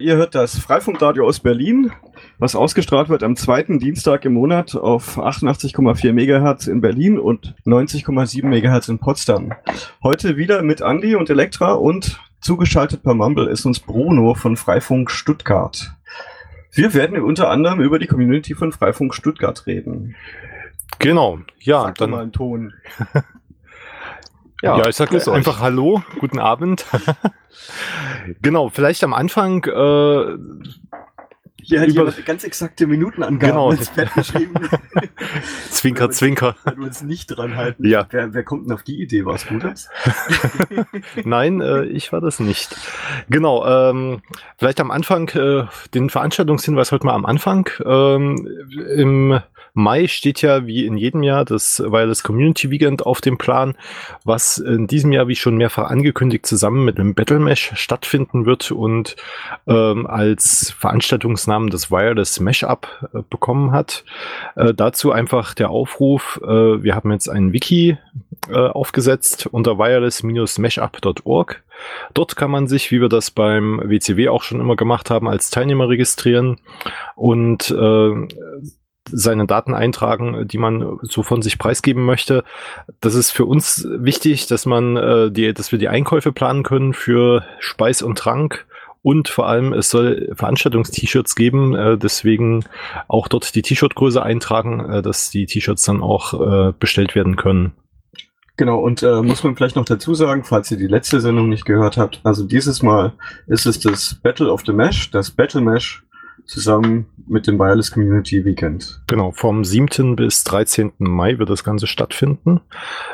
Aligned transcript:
Ihr 0.00 0.16
hört 0.16 0.34
das 0.34 0.58
Freifunkradio 0.58 1.26
aus 1.26 1.40
Berlin, 1.40 1.92
was 2.38 2.56
ausgestrahlt 2.56 3.10
wird 3.10 3.22
am 3.22 3.36
zweiten 3.36 3.78
Dienstag 3.78 4.24
im 4.24 4.32
Monat 4.32 4.74
auf 4.74 5.18
88,4 5.18 6.14
MHz 6.14 6.68
in 6.68 6.80
Berlin 6.80 7.18
und 7.18 7.54
90,7 7.66 8.46
MHz 8.46 8.88
in 8.88 8.98
Potsdam. 8.98 9.52
Heute 10.02 10.38
wieder 10.38 10.62
mit 10.62 10.80
Andy 10.80 11.16
und 11.16 11.28
Elektra 11.28 11.74
und 11.74 12.18
zugeschaltet 12.40 13.02
per 13.02 13.12
Mumble 13.12 13.50
ist 13.50 13.66
uns 13.66 13.78
Bruno 13.78 14.32
von 14.32 14.56
Freifunk 14.56 15.10
Stuttgart. 15.10 15.92
Wir 16.72 16.94
werden 16.94 17.20
unter 17.20 17.50
anderem 17.50 17.82
über 17.82 17.98
die 17.98 18.06
Community 18.06 18.54
von 18.54 18.72
Freifunk 18.72 19.14
Stuttgart 19.14 19.66
reden. 19.66 20.16
Genau, 20.98 21.40
ja, 21.58 21.82
Sag 21.82 21.96
dann 21.96 22.10
mal 22.10 22.22
einen 22.22 22.32
Ton. 22.32 22.72
Ja, 24.62 24.78
ja 24.78 24.88
ich 24.88 24.96
sage 24.96 25.10
grüß 25.10 25.28
euch. 25.28 25.34
einfach 25.34 25.60
Hallo, 25.60 26.02
guten 26.18 26.38
Abend. 26.38 26.84
genau, 28.42 28.68
vielleicht 28.68 29.02
am 29.04 29.14
Anfang, 29.14 29.64
äh, 29.64 30.36
Hier 31.62 31.80
hat 31.80 31.88
Über- 31.88 32.00
jemand 32.08 32.26
ganz 32.26 32.44
exakte 32.44 32.86
Minutenangaben 32.86 33.38
Genau. 33.38 33.70
ins 33.70 33.88
Bett 33.90 34.12
geschrieben. 34.14 34.54
Zwinker, 35.70 36.10
Zwinker. 36.10 36.56
Wenn 36.64 36.78
wir 36.78 36.86
uns 36.86 37.02
nicht 37.02 37.26
dran 37.26 37.56
halten. 37.56 37.86
Ja. 37.86 38.06
Wer, 38.10 38.34
wer 38.34 38.42
kommt 38.44 38.66
denn 38.66 38.72
auf 38.72 38.82
die 38.82 39.00
Idee? 39.00 39.24
Was 39.24 39.46
Gutes? 39.46 39.88
Nein, 41.24 41.60
äh, 41.60 41.84
ich 41.84 42.12
war 42.12 42.20
das 42.20 42.40
nicht. 42.40 42.76
Genau, 43.28 43.66
ähm, 43.66 44.22
vielleicht 44.58 44.80
am 44.80 44.90
Anfang, 44.90 45.28
äh, 45.30 45.64
den 45.94 46.10
Veranstaltungshinweis 46.10 46.92
heute 46.92 47.06
mal 47.06 47.14
am 47.14 47.24
Anfang. 47.26 47.68
Ähm, 47.84 48.46
Im 48.96 49.40
Mai 49.80 50.06
steht 50.06 50.42
ja 50.42 50.66
wie 50.66 50.86
in 50.86 50.96
jedem 50.96 51.22
Jahr 51.22 51.44
das 51.44 51.80
Wireless 51.80 52.22
Community 52.22 52.70
Weekend 52.70 53.04
auf 53.06 53.20
dem 53.20 53.38
Plan, 53.38 53.74
was 54.24 54.58
in 54.58 54.86
diesem 54.86 55.12
Jahr, 55.12 55.28
wie 55.28 55.36
schon 55.36 55.56
mehrfach 55.56 55.90
angekündigt, 55.90 56.46
zusammen 56.46 56.84
mit 56.84 56.98
einem 56.98 57.14
Battle 57.14 57.40
Mesh 57.40 57.72
stattfinden 57.74 58.46
wird 58.46 58.70
und 58.70 59.16
ähm, 59.66 60.06
als 60.06 60.74
Veranstaltungsnamen 60.78 61.70
das 61.70 61.90
Wireless 61.90 62.40
Mashup 62.40 62.86
äh, 63.12 63.22
bekommen 63.28 63.72
hat. 63.72 64.04
Äh, 64.56 64.74
dazu 64.74 65.12
einfach 65.12 65.54
der 65.54 65.70
Aufruf, 65.70 66.40
äh, 66.44 66.82
wir 66.82 66.94
haben 66.94 67.10
jetzt 67.10 67.28
ein 67.28 67.52
Wiki 67.52 67.98
äh, 68.48 68.56
aufgesetzt 68.56 69.46
unter 69.46 69.78
wireless-mashup.org. 69.78 71.62
Dort 72.14 72.36
kann 72.36 72.50
man 72.50 72.68
sich, 72.68 72.90
wie 72.90 73.00
wir 73.00 73.08
das 73.08 73.30
beim 73.30 73.80
WCW 73.84 74.28
auch 74.28 74.42
schon 74.42 74.60
immer 74.60 74.76
gemacht 74.76 75.10
haben, 75.10 75.28
als 75.28 75.50
Teilnehmer 75.50 75.88
registrieren 75.88 76.58
und 77.16 77.70
äh, 77.70 78.28
seine 79.12 79.46
Daten 79.46 79.74
eintragen, 79.74 80.46
die 80.46 80.58
man 80.58 80.98
so 81.02 81.22
von 81.22 81.42
sich 81.42 81.58
preisgeben 81.58 82.04
möchte. 82.04 82.44
Das 83.00 83.14
ist 83.14 83.30
für 83.30 83.44
uns 83.44 83.86
wichtig, 83.90 84.46
dass 84.46 84.66
man 84.66 84.96
äh, 84.96 85.30
die, 85.30 85.52
dass 85.52 85.72
wir 85.72 85.78
die 85.78 85.88
Einkäufe 85.88 86.32
planen 86.32 86.62
können 86.62 86.94
für 86.94 87.44
Speis 87.58 88.02
und 88.02 88.18
Trank. 88.18 88.66
Und 89.02 89.28
vor 89.28 89.48
allem, 89.48 89.72
es 89.72 89.88
soll 89.88 90.30
Veranstaltungs-T-Shirts 90.34 91.34
geben, 91.34 91.74
äh, 91.74 91.96
deswegen 91.96 92.64
auch 93.08 93.28
dort 93.28 93.54
die 93.54 93.62
T-Shirt-Größe 93.62 94.22
eintragen, 94.22 94.80
äh, 94.90 95.02
dass 95.02 95.30
die 95.30 95.46
T-Shirts 95.46 95.84
dann 95.84 96.02
auch 96.02 96.34
äh, 96.34 96.72
bestellt 96.78 97.14
werden 97.14 97.36
können. 97.36 97.72
Genau, 98.58 98.78
und 98.78 99.02
äh, 99.02 99.22
muss 99.22 99.42
man 99.42 99.56
vielleicht 99.56 99.76
noch 99.76 99.86
dazu 99.86 100.12
sagen, 100.12 100.44
falls 100.44 100.70
ihr 100.70 100.76
die 100.76 100.86
letzte 100.86 101.22
Sendung 101.22 101.48
nicht 101.48 101.64
gehört 101.64 101.96
habt, 101.96 102.20
also 102.24 102.44
dieses 102.44 102.82
Mal 102.82 103.14
ist 103.46 103.64
es 103.64 103.80
das 103.80 104.16
Battle 104.22 104.52
of 104.52 104.64
the 104.66 104.72
Mesh, 104.74 105.10
das 105.10 105.30
Battle 105.30 105.62
Mesh 105.62 106.02
zusammen 106.50 107.06
mit 107.28 107.46
dem 107.46 107.60
Wireless 107.60 107.92
Community 107.92 108.44
Weekend. 108.44 109.00
Genau, 109.06 109.30
vom 109.30 109.64
7. 109.64 110.16
bis 110.16 110.42
13. 110.42 110.92
Mai 110.98 111.38
wird 111.38 111.48
das 111.48 111.62
Ganze 111.62 111.86
stattfinden. 111.86 112.60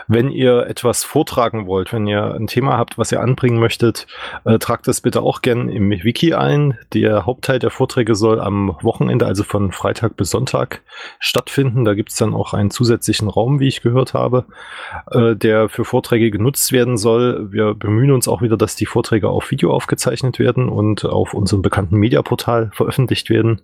Wenn 0.08 0.30
ihr 0.30 0.66
etwas 0.68 1.04
vortragen 1.04 1.66
wollt, 1.66 1.92
wenn 1.92 2.06
ihr 2.06 2.34
ein 2.34 2.46
Thema 2.46 2.78
habt, 2.78 2.96
was 2.96 3.12
ihr 3.12 3.20
anbringen 3.20 3.60
möchtet, 3.60 4.06
äh, 4.44 4.58
tragt 4.58 4.88
das 4.88 5.02
bitte 5.02 5.20
auch 5.20 5.42
gern 5.42 5.68
im 5.68 5.90
Wiki 5.90 6.32
ein. 6.32 6.78
Der 6.94 7.26
Hauptteil 7.26 7.58
der 7.58 7.70
Vorträge 7.70 8.14
soll 8.14 8.40
am 8.40 8.74
Wochenende, 8.80 9.26
also 9.26 9.44
von 9.44 9.70
Freitag 9.70 10.16
bis 10.16 10.30
Sonntag, 10.30 10.80
stattfinden. 11.18 11.84
Da 11.84 11.92
gibt 11.92 12.10
es 12.10 12.16
dann 12.16 12.32
auch 12.32 12.54
einen 12.54 12.70
zusätzlichen 12.70 13.28
Raum, 13.28 13.60
wie 13.60 13.68
ich 13.68 13.82
gehört 13.82 14.14
habe, 14.14 14.46
äh, 15.10 15.36
der 15.36 15.68
für 15.68 15.84
Vorträge 15.84 16.30
genutzt 16.30 16.72
werden 16.72 16.96
soll. 16.96 17.52
Wir 17.52 17.74
bemühen 17.74 18.12
uns 18.12 18.28
auch 18.28 18.40
wieder, 18.40 18.56
dass 18.56 18.76
die 18.76 18.86
Vorträge 18.86 19.28
auf 19.28 19.50
Video 19.50 19.74
aufgezeichnet 19.74 20.38
werden 20.38 20.70
und 20.70 21.04
auf 21.04 21.34
unserem 21.34 21.60
bekannten 21.60 21.96
Mediaportal 21.96 22.70
veröffentlicht 22.72 23.25
werden. 23.30 23.62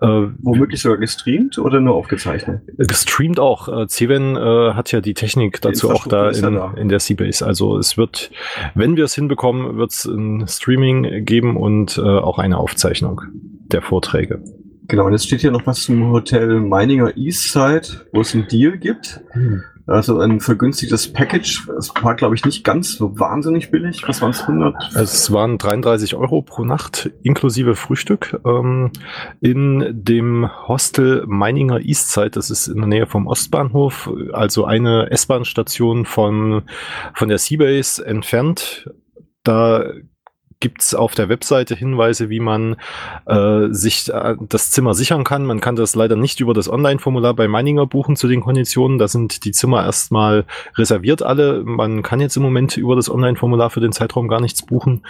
Äh, 0.00 0.28
Womöglich 0.38 0.80
sogar 0.80 0.98
gestreamt 0.98 1.58
oder 1.58 1.80
nur 1.80 1.94
aufgezeichnet? 1.94 2.62
Gestreamt 2.76 3.40
auch. 3.40 3.68
Äh, 3.68 3.86
Cven 3.88 4.36
äh, 4.36 4.72
hat 4.74 4.92
ja 4.92 5.00
die 5.00 5.14
Technik 5.14 5.60
dazu 5.60 5.90
auch 5.90 6.06
da 6.06 6.30
in, 6.30 6.42
ja 6.42 6.50
da. 6.50 6.74
in 6.76 6.88
der 6.88 7.00
Seabase. 7.00 7.44
Also 7.44 7.78
es 7.78 7.96
wird, 7.96 8.30
wenn 8.74 8.96
wir 8.96 9.04
es 9.04 9.14
hinbekommen, 9.14 9.76
wird 9.76 9.90
es 9.90 10.04
ein 10.04 10.46
Streaming 10.46 11.24
geben 11.24 11.56
und 11.56 11.98
äh, 11.98 12.02
auch 12.02 12.38
eine 12.38 12.58
Aufzeichnung 12.58 13.22
der 13.72 13.82
Vorträge. 13.82 14.42
Genau, 14.86 15.04
und 15.06 15.12
jetzt 15.12 15.26
steht 15.26 15.40
hier 15.40 15.50
noch 15.50 15.66
was 15.66 15.82
zum 15.82 16.12
Hotel 16.12 16.60
Meininger 16.60 17.16
Eastside, 17.16 18.06
wo 18.12 18.20
es 18.20 18.34
einen 18.34 18.46
Deal 18.46 18.78
gibt. 18.78 19.20
Also 19.88 20.20
ein 20.20 20.40
vergünstigtes 20.40 21.10
Package. 21.10 21.66
Es 21.78 21.90
war, 22.02 22.14
glaube 22.14 22.34
ich, 22.34 22.44
nicht 22.44 22.62
ganz 22.62 22.92
so 22.92 23.18
wahnsinnig 23.18 23.70
billig. 23.70 24.06
Was 24.06 24.20
waren 24.20 24.30
es? 24.30 24.42
100? 24.42 24.94
Es 24.94 25.32
waren 25.32 25.56
33 25.56 26.14
Euro 26.14 26.42
pro 26.42 26.62
Nacht 26.62 27.10
inklusive 27.22 27.74
Frühstück 27.74 28.38
ähm, 28.44 28.90
in 29.40 29.88
dem 29.90 30.50
Hostel 30.68 31.24
Meininger 31.26 31.80
Eastside. 31.80 32.30
Das 32.30 32.50
ist 32.50 32.68
in 32.68 32.76
der 32.76 32.86
Nähe 32.86 33.06
vom 33.06 33.26
Ostbahnhof, 33.26 34.10
also 34.34 34.66
eine 34.66 35.10
S-Bahn-Station 35.10 36.04
von, 36.04 36.62
von 37.14 37.28
der 37.28 37.38
Seabase 37.38 38.04
entfernt. 38.04 38.90
Da 39.42 39.90
gibt's 40.60 40.94
auf 40.94 41.14
der 41.14 41.28
Webseite 41.28 41.74
Hinweise, 41.76 42.30
wie 42.30 42.40
man 42.40 42.76
äh, 43.26 43.68
sich 43.70 44.12
äh, 44.12 44.34
das 44.48 44.70
Zimmer 44.70 44.94
sichern 44.94 45.22
kann. 45.22 45.46
Man 45.46 45.60
kann 45.60 45.76
das 45.76 45.94
leider 45.94 46.16
nicht 46.16 46.40
über 46.40 46.52
das 46.52 46.68
Online-Formular 46.68 47.34
bei 47.34 47.46
Meininger 47.46 47.86
buchen 47.86 48.16
zu 48.16 48.26
den 48.26 48.40
Konditionen. 48.40 48.98
Da 48.98 49.06
sind 49.06 49.44
die 49.44 49.52
Zimmer 49.52 49.84
erstmal 49.84 50.46
reserviert 50.74 51.22
alle. 51.22 51.62
Man 51.62 52.02
kann 52.02 52.20
jetzt 52.20 52.36
im 52.36 52.42
Moment 52.42 52.76
über 52.76 52.96
das 52.96 53.08
Online-Formular 53.08 53.70
für 53.70 53.80
den 53.80 53.92
Zeitraum 53.92 54.26
gar 54.26 54.40
nichts 54.40 54.66
buchen. 54.66 55.06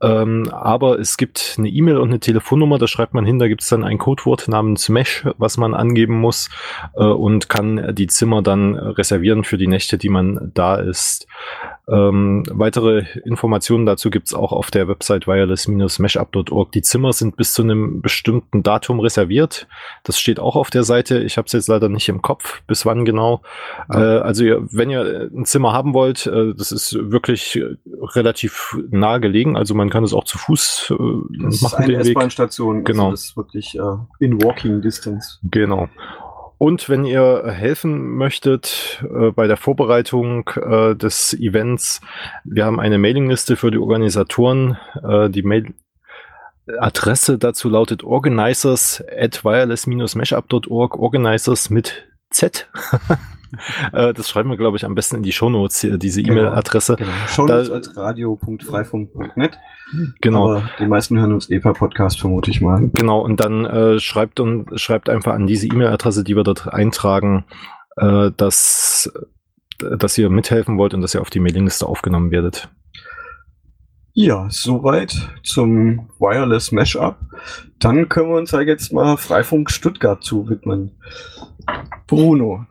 Ähm, 0.00 0.48
aber 0.52 1.00
es 1.00 1.16
gibt 1.16 1.56
eine 1.58 1.68
E-Mail 1.68 1.98
und 1.98 2.10
eine 2.10 2.20
Telefonnummer, 2.20 2.78
da 2.78 2.86
schreibt 2.86 3.14
man 3.14 3.26
hin, 3.26 3.40
da 3.40 3.48
gibt 3.48 3.62
es 3.62 3.68
dann 3.68 3.84
ein 3.84 3.98
Codewort 3.98 4.46
namens 4.46 4.88
Mesh, 4.88 5.26
was 5.36 5.56
man 5.56 5.74
angeben 5.74 6.20
muss 6.20 6.48
äh, 6.94 7.02
und 7.02 7.48
kann 7.48 7.94
die 7.94 8.06
Zimmer 8.06 8.42
dann 8.42 8.76
reservieren 8.76 9.42
für 9.42 9.58
die 9.58 9.66
Nächte, 9.66 9.98
die 9.98 10.08
man 10.08 10.52
da 10.54 10.76
ist. 10.76 11.26
Ähm, 11.88 12.44
weitere 12.48 13.04
Informationen 13.24 13.86
dazu 13.86 14.10
gibt's 14.10 14.34
auch 14.34 14.52
auf 14.52 14.70
der 14.70 14.86
Website 14.86 15.26
wireless-mashup.org. 15.26 16.70
Die 16.70 16.82
Zimmer 16.82 17.12
sind 17.12 17.36
bis 17.36 17.54
zu 17.54 17.62
einem 17.62 18.00
bestimmten 18.00 18.62
Datum 18.62 19.00
reserviert. 19.00 19.66
Das 20.04 20.18
steht 20.18 20.38
auch 20.38 20.54
auf 20.54 20.70
der 20.70 20.84
Seite. 20.84 21.18
Ich 21.18 21.38
habe 21.38 21.46
es 21.46 21.52
jetzt 21.52 21.68
leider 21.68 21.88
nicht 21.88 22.08
im 22.08 22.22
Kopf, 22.22 22.62
bis 22.68 22.86
wann 22.86 23.04
genau. 23.04 23.42
Äh, 23.90 23.98
also 23.98 24.44
ihr, 24.44 24.62
wenn 24.70 24.90
ihr 24.90 25.28
ein 25.34 25.44
Zimmer 25.44 25.72
haben 25.72 25.92
wollt, 25.92 26.26
äh, 26.26 26.54
das 26.54 26.70
ist 26.70 26.96
wirklich 26.98 27.56
äh, 27.56 27.76
relativ 28.14 28.78
nah 28.90 29.18
gelegen. 29.18 29.56
Also 29.56 29.74
man 29.74 29.90
kann 29.90 30.04
es 30.04 30.14
auch 30.14 30.24
zu 30.24 30.38
Fuß 30.38 30.92
äh, 30.92 31.44
Das 31.44 31.56
ist 31.56 31.62
machen, 31.62 31.84
eine 31.84 31.94
den 31.94 32.00
Weg. 32.00 32.16
S-Bahn-Station. 32.16 32.84
Genau. 32.84 33.10
Also 33.10 33.12
das 33.12 33.24
ist 33.24 33.36
wirklich 33.36 33.74
äh, 33.76 34.24
in 34.24 34.40
Walking 34.40 34.82
Distance. 34.82 35.38
Genau. 35.50 35.88
Und 36.62 36.88
wenn 36.88 37.04
ihr 37.04 37.42
helfen 37.48 38.14
möchtet 38.14 39.04
äh, 39.12 39.32
bei 39.32 39.48
der 39.48 39.56
Vorbereitung 39.56 40.48
äh, 40.50 40.94
des 40.94 41.34
Events, 41.34 42.00
wir 42.44 42.64
haben 42.64 42.78
eine 42.78 42.98
Mailingliste 42.98 43.56
für 43.56 43.72
die 43.72 43.78
Organisatoren. 43.78 44.78
Äh, 45.02 45.28
die 45.28 45.42
Mail 45.42 45.74
Adresse 46.78 47.36
dazu 47.36 47.68
lautet 47.68 48.04
organizers 48.04 49.02
at 49.10 49.44
wireless-mashup.org, 49.44 50.96
organizers 50.96 51.68
mit 51.68 52.06
Z. 52.30 52.70
Äh, 53.92 54.14
das 54.14 54.28
schreiben 54.28 54.48
wir, 54.48 54.56
glaube 54.56 54.76
ich, 54.76 54.84
am 54.84 54.94
besten 54.94 55.16
in 55.16 55.22
die 55.22 55.32
Shownotes, 55.32 55.86
diese 55.96 56.22
Genau. 56.22 56.40
E-Mail-Adresse. 56.40 56.96
Genau. 56.96 57.52
Als 57.52 57.96
radio.freifunk.net. 57.96 59.58
Genau. 60.20 60.50
Aber 60.52 60.70
die 60.78 60.86
meisten 60.86 61.18
hören 61.18 61.32
uns 61.32 61.50
eh 61.50 61.58
per 61.60 61.74
Podcast, 61.74 62.18
vermute 62.20 62.50
ich 62.50 62.60
mal. 62.60 62.90
Genau, 62.94 63.20
und 63.20 63.40
dann 63.40 63.66
äh, 63.66 64.00
schreibt 64.00 64.40
und 64.40 64.80
schreibt 64.80 65.10
einfach 65.10 65.34
an 65.34 65.46
diese 65.46 65.66
E-Mail-Adresse, 65.66 66.24
die 66.24 66.36
wir 66.36 66.44
dort 66.44 66.72
eintragen, 66.72 67.44
äh, 67.96 68.30
dass, 68.36 69.12
dass 69.78 70.16
ihr 70.16 70.30
mithelfen 70.30 70.78
wollt 70.78 70.94
und 70.94 71.02
dass 71.02 71.14
ihr 71.14 71.20
auf 71.20 71.30
die 71.30 71.40
Mailingliste 71.40 71.86
aufgenommen 71.86 72.30
werdet. 72.30 72.68
Ja, 74.14 74.46
soweit 74.50 75.14
zum 75.42 76.08
Wireless 76.18 76.70
Mashup. 76.70 77.16
Dann 77.78 78.08
können 78.08 78.28
wir 78.28 78.36
uns 78.36 78.50
ja 78.50 78.60
jetzt 78.60 78.92
mal 78.92 79.16
Freifunk 79.16 79.70
Stuttgart 79.70 80.22
zuwidmen. 80.22 80.92
Bruno, 82.06 82.66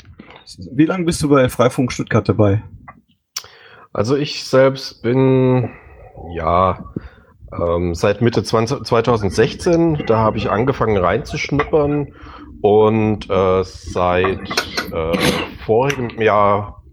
wie 0.74 0.86
lange 0.86 1.06
bist 1.06 1.22
du 1.24 1.30
bei 1.30 1.50
Freifunk 1.50 1.92
Stuttgart 1.92 2.28
dabei? 2.28 2.64
Also 3.94 4.16
ich 4.16 4.44
selbst 4.46 5.02
bin 5.02 5.70
ja 6.36 6.94
ähm, 7.52 7.94
seit 7.94 8.22
Mitte 8.22 8.44
20, 8.44 8.84
2016, 8.84 10.04
da 10.08 10.20
habe 10.20 10.38
ich 10.38 10.50
angefangen 10.50 10.98
reinzuschnuppern 10.98 12.14
und 12.62 13.30
äh, 13.30 13.64
seit 13.64 14.50
äh, 14.94 15.18
vorigem 15.66 16.22
Jahr 16.22 16.84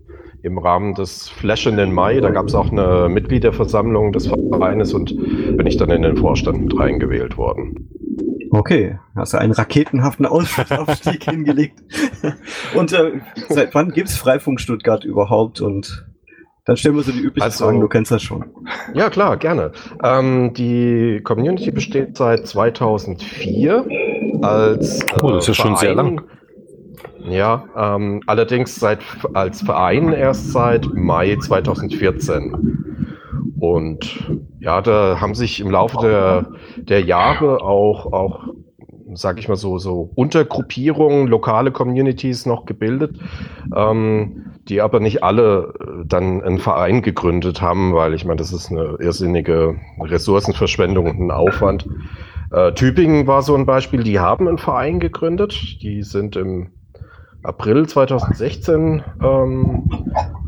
im 0.43 0.59
Rahmen 0.59 0.95
des 0.95 1.29
Flashenden 1.29 1.93
Mai. 1.93 2.21
Da 2.21 2.31
gab 2.31 2.47
es 2.47 2.55
auch 2.55 2.71
eine 2.71 3.09
Mitgliederversammlung 3.09 4.13
des 4.13 4.29
Vereines 4.29 4.95
und 4.95 5.17
bin 5.57 5.67
ich 5.67 5.77
dann 5.77 5.91
in 5.91 6.03
den 6.03 6.17
Vorstand 6.17 6.63
mit 6.63 6.79
reingewählt 6.79 7.37
worden. 7.37 7.91
Okay, 8.51 8.99
hast 9.15 9.35
du 9.35 9.39
einen 9.39 9.53
raketenhaften 9.53 10.27
Aufstieg 10.27 11.25
hingelegt. 11.25 11.83
Und 12.75 12.93
äh, 12.93 13.21
seit 13.49 13.75
wann 13.75 13.91
gibt 13.91 14.09
es 14.09 14.17
Freifunk 14.17 14.61
Stuttgart 14.61 15.05
überhaupt? 15.05 15.61
Und 15.61 16.07
dann 16.65 16.77
stellen 16.77 16.97
wir 16.97 17.03
so 17.03 17.13
die 17.13 17.21
üblichen 17.21 17.45
also, 17.45 17.65
Fragen, 17.65 17.81
du 17.81 17.89
kennst 17.89 18.11
das 18.11 18.23
schon. 18.23 18.45
Ja, 18.95 19.11
klar, 19.11 19.37
gerne. 19.37 19.73
Ähm, 20.03 20.53
die 20.55 21.21
Community 21.25 21.71
besteht 21.71 22.17
seit 22.17 22.47
2004 22.47 23.87
als. 24.43 25.01
Äh, 25.01 25.07
oh, 25.23 25.31
das 25.31 25.49
ist 25.49 25.57
ja 25.57 25.65
schon 25.65 25.77
sehr 25.77 25.95
lang. 25.95 26.23
Ja, 27.29 27.65
ähm, 27.77 28.23
allerdings 28.27 28.77
seit, 28.77 29.01
als 29.35 29.63
Verein 29.63 30.13
erst 30.13 30.53
seit 30.53 30.87
Mai 30.95 31.37
2014. 31.37 33.08
Und 33.59 34.41
ja, 34.61 34.81
da 34.81 35.21
haben 35.21 35.35
sich 35.35 35.61
im 35.61 35.71
Laufe 35.71 35.99
der, 36.01 36.47
der 36.77 37.03
Jahre 37.03 37.63
auch, 37.63 38.13
auch 38.13 38.45
sage 39.15 39.41
ich 39.41 39.49
mal 39.49 39.57
so, 39.57 39.79
so 39.79 40.11
Untergruppierungen, 40.15 41.27
lokale 41.27 41.73
Communities 41.73 42.47
noch 42.47 42.67
gebildet, 42.67 43.19
ähm, 43.75 44.53
die 44.69 44.81
aber 44.81 45.01
nicht 45.01 45.23
alle 45.23 45.75
äh, 45.81 46.05
dann 46.07 46.43
einen 46.43 46.59
Verein 46.59 47.03
gegründet 47.03 47.63
haben, 47.63 47.95
weil 47.95 48.15
ich 48.15 48.25
meine, 48.25 48.37
das 48.37 48.53
ist 48.53 48.71
eine 48.71 48.97
irrsinnige 49.01 49.77
Ressourcenverschwendung 50.01 51.07
und 51.07 51.21
ein 51.21 51.31
Aufwand. 51.31 51.89
Äh, 52.53 52.73
Tübingen 52.73 53.27
war 53.27 53.43
so 53.43 53.55
ein 53.55 53.67
Beispiel, 53.67 54.03
die 54.03 54.21
haben 54.21 54.47
einen 54.47 54.59
Verein 54.59 55.01
gegründet, 55.01 55.83
die 55.83 56.03
sind 56.03 56.37
im 56.37 56.71
April 57.43 57.87
2016 57.87 59.03
ähm, 59.23 59.91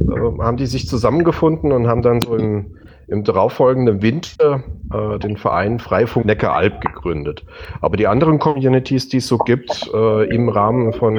äh, 0.01 0.43
haben 0.43 0.57
die 0.57 0.67
sich 0.67 0.89
zusammengefunden 0.89 1.73
und 1.73 1.87
haben 1.87 2.03
dann 2.03 2.21
so 2.21 2.35
im, 2.37 2.77
im 3.11 3.25
darauffolgenden 3.25 4.03
Winter 4.03 4.63
äh, 4.93 5.19
den 5.19 5.37
Verein 5.37 5.79
Freifunk 5.79 6.27
Neckaralb 6.27 6.81
gegründet. 6.81 7.45
Aber 7.81 7.97
die 7.97 8.07
anderen 8.07 8.39
Communities, 8.39 9.09
die 9.09 9.19
es 9.19 9.27
so 9.27 9.39
gibt 9.39 9.91
äh, 9.93 10.25
im 10.35 10.49
Rahmen 10.49 10.93
von 10.93 11.19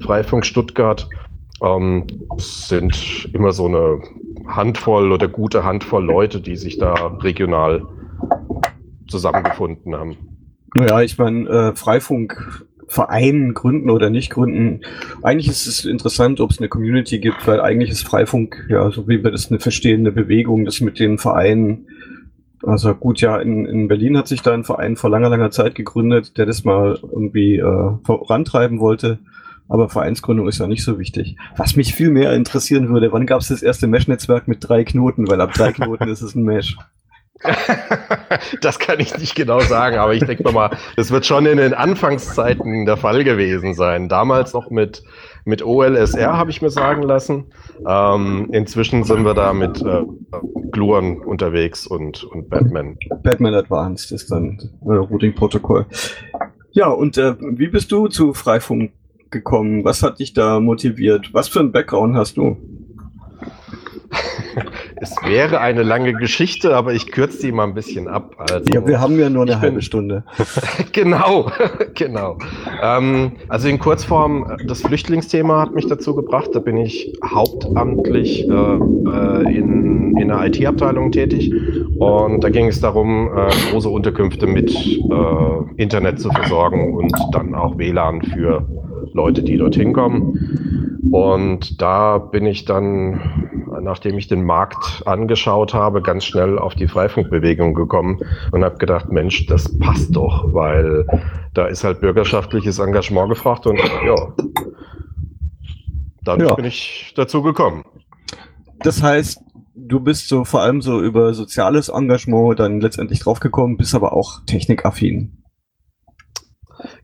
Freifunk 0.00 0.46
Stuttgart, 0.46 1.08
ähm, 1.62 2.06
sind 2.36 3.28
immer 3.32 3.52
so 3.52 3.66
eine 3.66 4.00
Handvoll 4.46 5.12
oder 5.12 5.28
gute 5.28 5.64
Handvoll 5.64 6.04
Leute, 6.04 6.40
die 6.40 6.56
sich 6.56 6.78
da 6.78 6.94
regional 7.20 7.82
zusammengefunden 9.08 9.96
haben. 9.96 10.16
Naja, 10.74 11.00
ich 11.00 11.16
meine, 11.18 11.48
äh, 11.48 11.74
Freifunk 11.74 12.65
Verein 12.88 13.54
gründen 13.54 13.90
oder 13.90 14.10
nicht 14.10 14.30
gründen. 14.30 14.80
Eigentlich 15.22 15.48
ist 15.48 15.66
es 15.66 15.84
interessant, 15.84 16.40
ob 16.40 16.50
es 16.50 16.58
eine 16.58 16.68
Community 16.68 17.18
gibt, 17.18 17.46
weil 17.46 17.60
eigentlich 17.60 17.90
ist 17.90 18.06
Freifunk, 18.06 18.66
ja, 18.68 18.90
so 18.90 19.08
wie 19.08 19.22
wir 19.24 19.30
das 19.30 19.50
eine 19.50 19.58
verstehende 19.58 20.12
Bewegung, 20.12 20.64
das 20.64 20.80
mit 20.80 20.98
den 20.98 21.18
Vereinen. 21.18 21.86
Also 22.62 22.94
gut, 22.94 23.20
ja, 23.20 23.38
in, 23.38 23.66
in 23.66 23.88
Berlin 23.88 24.16
hat 24.16 24.28
sich 24.28 24.42
da 24.42 24.54
ein 24.54 24.64
Verein 24.64 24.96
vor 24.96 25.10
langer, 25.10 25.28
langer 25.28 25.50
Zeit 25.50 25.74
gegründet, 25.74 26.38
der 26.38 26.46
das 26.46 26.64
mal 26.64 26.98
irgendwie 27.02 27.56
äh, 27.56 27.90
vorantreiben 28.04 28.80
wollte. 28.80 29.18
Aber 29.68 29.88
Vereinsgründung 29.88 30.46
ist 30.46 30.58
ja 30.58 30.68
nicht 30.68 30.84
so 30.84 30.98
wichtig. 30.98 31.36
Was 31.56 31.74
mich 31.74 31.92
viel 31.92 32.10
mehr 32.10 32.32
interessieren 32.34 32.88
würde, 32.88 33.12
wann 33.12 33.26
gab 33.26 33.40
es 33.40 33.48
das 33.48 33.62
erste 33.62 33.88
Mesh-Netzwerk 33.88 34.46
mit 34.46 34.58
drei 34.60 34.84
Knoten? 34.84 35.28
Weil 35.28 35.40
ab 35.40 35.52
drei 35.52 35.72
Knoten 35.72 36.08
ist 36.08 36.22
es 36.22 36.34
ein 36.34 36.44
Mesh. 36.44 36.76
das 38.60 38.78
kann 38.78 39.00
ich 39.00 39.16
nicht 39.18 39.34
genau 39.34 39.60
sagen, 39.60 39.98
aber 39.98 40.14
ich 40.14 40.24
denke 40.24 40.50
mal, 40.52 40.70
das 40.96 41.10
wird 41.10 41.26
schon 41.26 41.46
in 41.46 41.58
den 41.58 41.74
Anfangszeiten 41.74 42.86
der 42.86 42.96
Fall 42.96 43.24
gewesen 43.24 43.74
sein. 43.74 44.08
Damals 44.08 44.52
noch 44.54 44.70
mit, 44.70 45.02
mit 45.44 45.62
OLSR, 45.62 46.36
habe 46.36 46.50
ich 46.50 46.62
mir 46.62 46.70
sagen 46.70 47.02
lassen. 47.02 47.46
Ähm, 47.86 48.48
inzwischen 48.52 49.04
sind 49.04 49.24
wir 49.24 49.34
da 49.34 49.52
mit 49.52 49.82
äh, 49.82 50.02
Gluon 50.72 51.22
unterwegs 51.22 51.86
und, 51.86 52.24
und 52.24 52.48
Batman. 52.48 52.98
Batman 53.22 53.54
Advanced 53.54 54.12
ist 54.12 54.30
dann 54.30 54.58
äh, 54.86 54.92
Routing-Protokoll. 54.92 55.86
Ja, 56.72 56.88
und 56.88 57.18
äh, 57.18 57.34
wie 57.40 57.68
bist 57.68 57.92
du 57.92 58.08
zu 58.08 58.34
Freifunk 58.34 58.92
gekommen? 59.30 59.84
Was 59.84 60.02
hat 60.02 60.18
dich 60.18 60.32
da 60.32 60.60
motiviert? 60.60 61.32
Was 61.32 61.48
für 61.48 61.60
einen 61.60 61.72
Background 61.72 62.16
hast 62.16 62.36
du? 62.36 62.56
Es 64.96 65.14
wäre 65.24 65.60
eine 65.60 65.82
lange 65.82 66.14
Geschichte, 66.14 66.74
aber 66.74 66.94
ich 66.94 67.12
kürze 67.12 67.46
die 67.46 67.52
mal 67.52 67.64
ein 67.64 67.74
bisschen 67.74 68.08
ab. 68.08 68.34
Also, 68.38 68.72
ja, 68.72 68.86
wir 68.86 69.00
haben 69.00 69.18
ja 69.18 69.28
nur 69.28 69.42
eine 69.42 69.60
halbe 69.60 69.76
bin, 69.76 69.82
Stunde. 69.82 70.24
genau, 70.92 71.50
genau. 71.94 72.38
Ähm, 72.82 73.32
also 73.48 73.68
in 73.68 73.78
Kurzform, 73.78 74.56
das 74.66 74.82
Flüchtlingsthema 74.82 75.60
hat 75.60 75.74
mich 75.74 75.86
dazu 75.86 76.14
gebracht. 76.14 76.50
Da 76.54 76.60
bin 76.60 76.76
ich 76.78 77.12
hauptamtlich 77.24 78.48
äh, 78.48 78.52
äh 78.52 79.56
in, 79.56 80.16
in 80.16 80.30
einer 80.30 80.46
IT-Abteilung 80.46 81.12
tätig. 81.12 81.52
Und 81.98 82.42
da 82.42 82.48
ging 82.48 82.68
es 82.68 82.80
darum, 82.80 83.28
äh, 83.36 83.50
große 83.70 83.88
Unterkünfte 83.88 84.46
mit 84.46 84.74
äh, 84.74 85.82
Internet 85.82 86.20
zu 86.20 86.30
versorgen 86.30 86.94
und 86.94 87.12
dann 87.32 87.54
auch 87.54 87.78
WLAN 87.78 88.22
für 88.22 88.66
Leute, 89.12 89.42
die 89.42 89.56
dorthin 89.56 89.92
kommen. 89.92 91.00
Und 91.10 91.80
da 91.80 92.18
bin 92.18 92.46
ich 92.46 92.64
dann 92.64 93.45
nachdem 93.80 94.18
ich 94.18 94.28
den 94.28 94.44
Markt 94.44 95.02
angeschaut 95.06 95.74
habe, 95.74 96.02
ganz 96.02 96.24
schnell 96.24 96.58
auf 96.58 96.74
die 96.74 96.88
Freifunkbewegung 96.88 97.74
gekommen 97.74 98.20
und 98.52 98.64
habe 98.64 98.76
gedacht, 98.78 99.10
Mensch, 99.10 99.46
das 99.46 99.78
passt 99.78 100.14
doch, 100.14 100.52
weil 100.52 101.06
da 101.54 101.66
ist 101.66 101.84
halt 101.84 102.00
bürgerschaftliches 102.00 102.78
Engagement 102.78 103.30
gefragt 103.30 103.66
und 103.66 103.78
ja, 103.78 104.34
dadurch 106.22 106.50
ja. 106.50 106.54
bin 106.54 106.64
ich 106.64 107.12
dazu 107.16 107.42
gekommen. 107.42 107.84
Das 108.80 109.02
heißt, 109.02 109.40
du 109.74 110.00
bist 110.00 110.28
so 110.28 110.44
vor 110.44 110.60
allem 110.60 110.82
so 110.82 111.00
über 111.00 111.34
soziales 111.34 111.88
Engagement 111.88 112.58
dann 112.58 112.80
letztendlich 112.80 113.20
draufgekommen, 113.20 113.76
bist 113.76 113.94
aber 113.94 114.12
auch 114.12 114.40
technikaffin. 114.46 115.42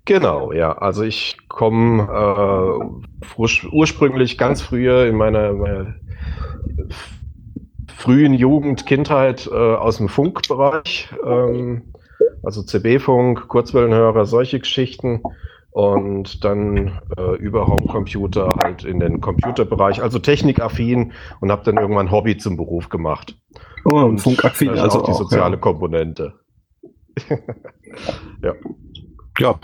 Genau, 0.04 0.52
ja. 0.52 0.72
Also 0.72 1.02
ich 1.02 1.36
komme 1.48 2.02
äh, 2.02 3.36
ursprünglich 3.36 4.36
ganz 4.36 4.60
früher 4.60 5.06
in 5.06 5.16
meiner, 5.16 5.52
meiner 5.52 5.94
frühen 7.96 8.34
Jugend, 8.34 8.86
Kindheit 8.86 9.46
äh, 9.46 9.54
aus 9.54 9.98
dem 9.98 10.08
Funkbereich, 10.08 11.08
ähm, 11.24 11.92
also 12.42 12.62
CB-Funk, 12.62 13.48
Kurzwellenhörer, 13.48 14.26
solche 14.26 14.58
Geschichten 14.58 15.22
und 15.70 16.44
dann 16.44 17.00
äh, 17.16 17.36
über 17.36 17.66
Homecomputer 17.66 18.56
halt 18.62 18.84
in 18.84 19.00
den 19.00 19.20
Computerbereich, 19.20 20.02
also 20.02 20.18
technikaffin 20.18 21.12
und 21.40 21.50
habe 21.50 21.64
dann 21.64 21.78
irgendwann 21.78 22.10
Hobby 22.10 22.36
zum 22.36 22.56
Beruf 22.56 22.88
gemacht. 22.88 23.38
Oh, 23.84 24.00
und 24.00 24.18
funkaffin, 24.18 24.70
also 24.70 25.00
auch 25.00 25.06
die 25.06 25.14
soziale 25.14 25.54
ja. 25.54 25.60
Komponente. 25.60 26.34
ja. 28.42 28.54
Ja, 29.38 29.58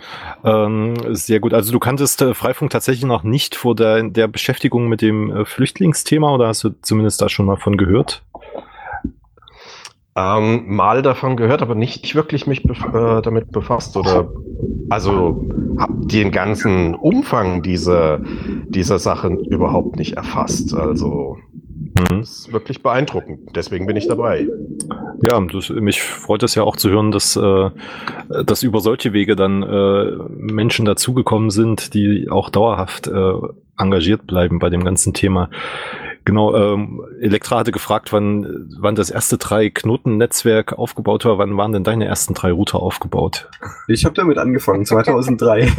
ähm, 0.45 0.95
sehr 1.15 1.41
gut. 1.41 1.53
Also 1.53 1.73
du 1.73 1.79
kanntest 1.79 2.23
äh, 2.23 2.35
Freifunk 2.35 2.71
tatsächlich 2.71 3.05
noch 3.05 3.23
nicht 3.23 3.55
vor 3.55 3.75
der, 3.75 4.03
der 4.03 4.27
Beschäftigung 4.27 4.89
mit 4.89 5.03
dem 5.03 5.31
äh, 5.31 5.45
Flüchtlingsthema 5.45 6.33
oder 6.33 6.49
hast 6.49 6.65
du 6.65 6.71
zumindest 6.81 7.21
da 7.21 7.29
schon 7.29 7.47
mal 7.47 7.57
von 7.57 7.77
gehört? 7.77 8.23
Ähm, 10.17 10.75
mal 10.75 11.03
davon 11.03 11.37
gehört, 11.37 11.63
aber 11.63 11.75
nicht 11.75 12.15
wirklich 12.15 12.47
mich 12.47 12.63
bef 12.63 12.83
äh, 12.93 13.23
damit 13.23 13.53
befasst 13.53 13.97
oder 13.97 14.29
also 14.91 15.47
den 15.79 16.33
ganzen 16.33 16.95
Umfang 16.95 17.63
dieser, 17.63 18.21
dieser 18.69 18.99
Sachen 18.99 19.39
überhaupt 19.39 19.97
nicht 19.97 20.17
erfasst. 20.17 20.75
Also. 20.75 21.37
Das 22.05 22.31
ist 22.31 22.53
wirklich 22.53 22.83
beeindruckend. 22.83 23.51
Deswegen 23.55 23.87
bin 23.87 23.97
ich 23.97 24.07
dabei. 24.09 24.47
Ja, 25.23 25.41
das, 25.41 25.71
mich 25.71 26.03
freut 26.03 26.43
es 26.43 26.55
ja 26.55 26.63
auch 26.63 26.77
zu 26.77 26.91
hören, 26.91 27.11
dass, 27.11 27.37
äh, 27.37 27.71
dass 28.45 28.63
über 28.63 28.81
solche 28.81 29.13
Wege 29.13 29.37
dann 29.37 29.63
äh, 29.63 30.13
Menschen 30.31 30.85
dazugekommen 30.85 31.51
sind, 31.51 31.95
die 31.95 32.29
auch 32.31 32.51
dauerhaft 32.51 33.09
äh, 33.09 33.33
engagiert 33.77 34.27
bleiben 34.27 34.59
bei 34.59 34.71
dem 34.71 34.85
ganzen 34.85 35.15
Thema. 35.15 35.51
Genau, 36.29 36.55
ähm, 36.55 37.01
Elektra 37.23 37.61
hatte 37.61 37.73
gefragt, 37.73 38.13
wann, 38.13 38.69
wann 38.79 38.95
das 38.95 39.09
erste 39.09 39.39
drei-Knoten-Netzwerk 39.39 40.75
aufgebaut 40.75 41.25
war. 41.25 41.39
Wann 41.39 41.57
waren 41.57 41.73
denn 41.73 41.85
deine 41.85 42.05
ersten 42.05 42.35
drei 42.35 42.53
Router 42.53 42.81
aufgebaut? 42.81 43.49
Ich 43.87 44.05
habe 44.05 44.15
damit 44.15 44.37
angefangen, 44.37 44.85
2003. 44.85 45.61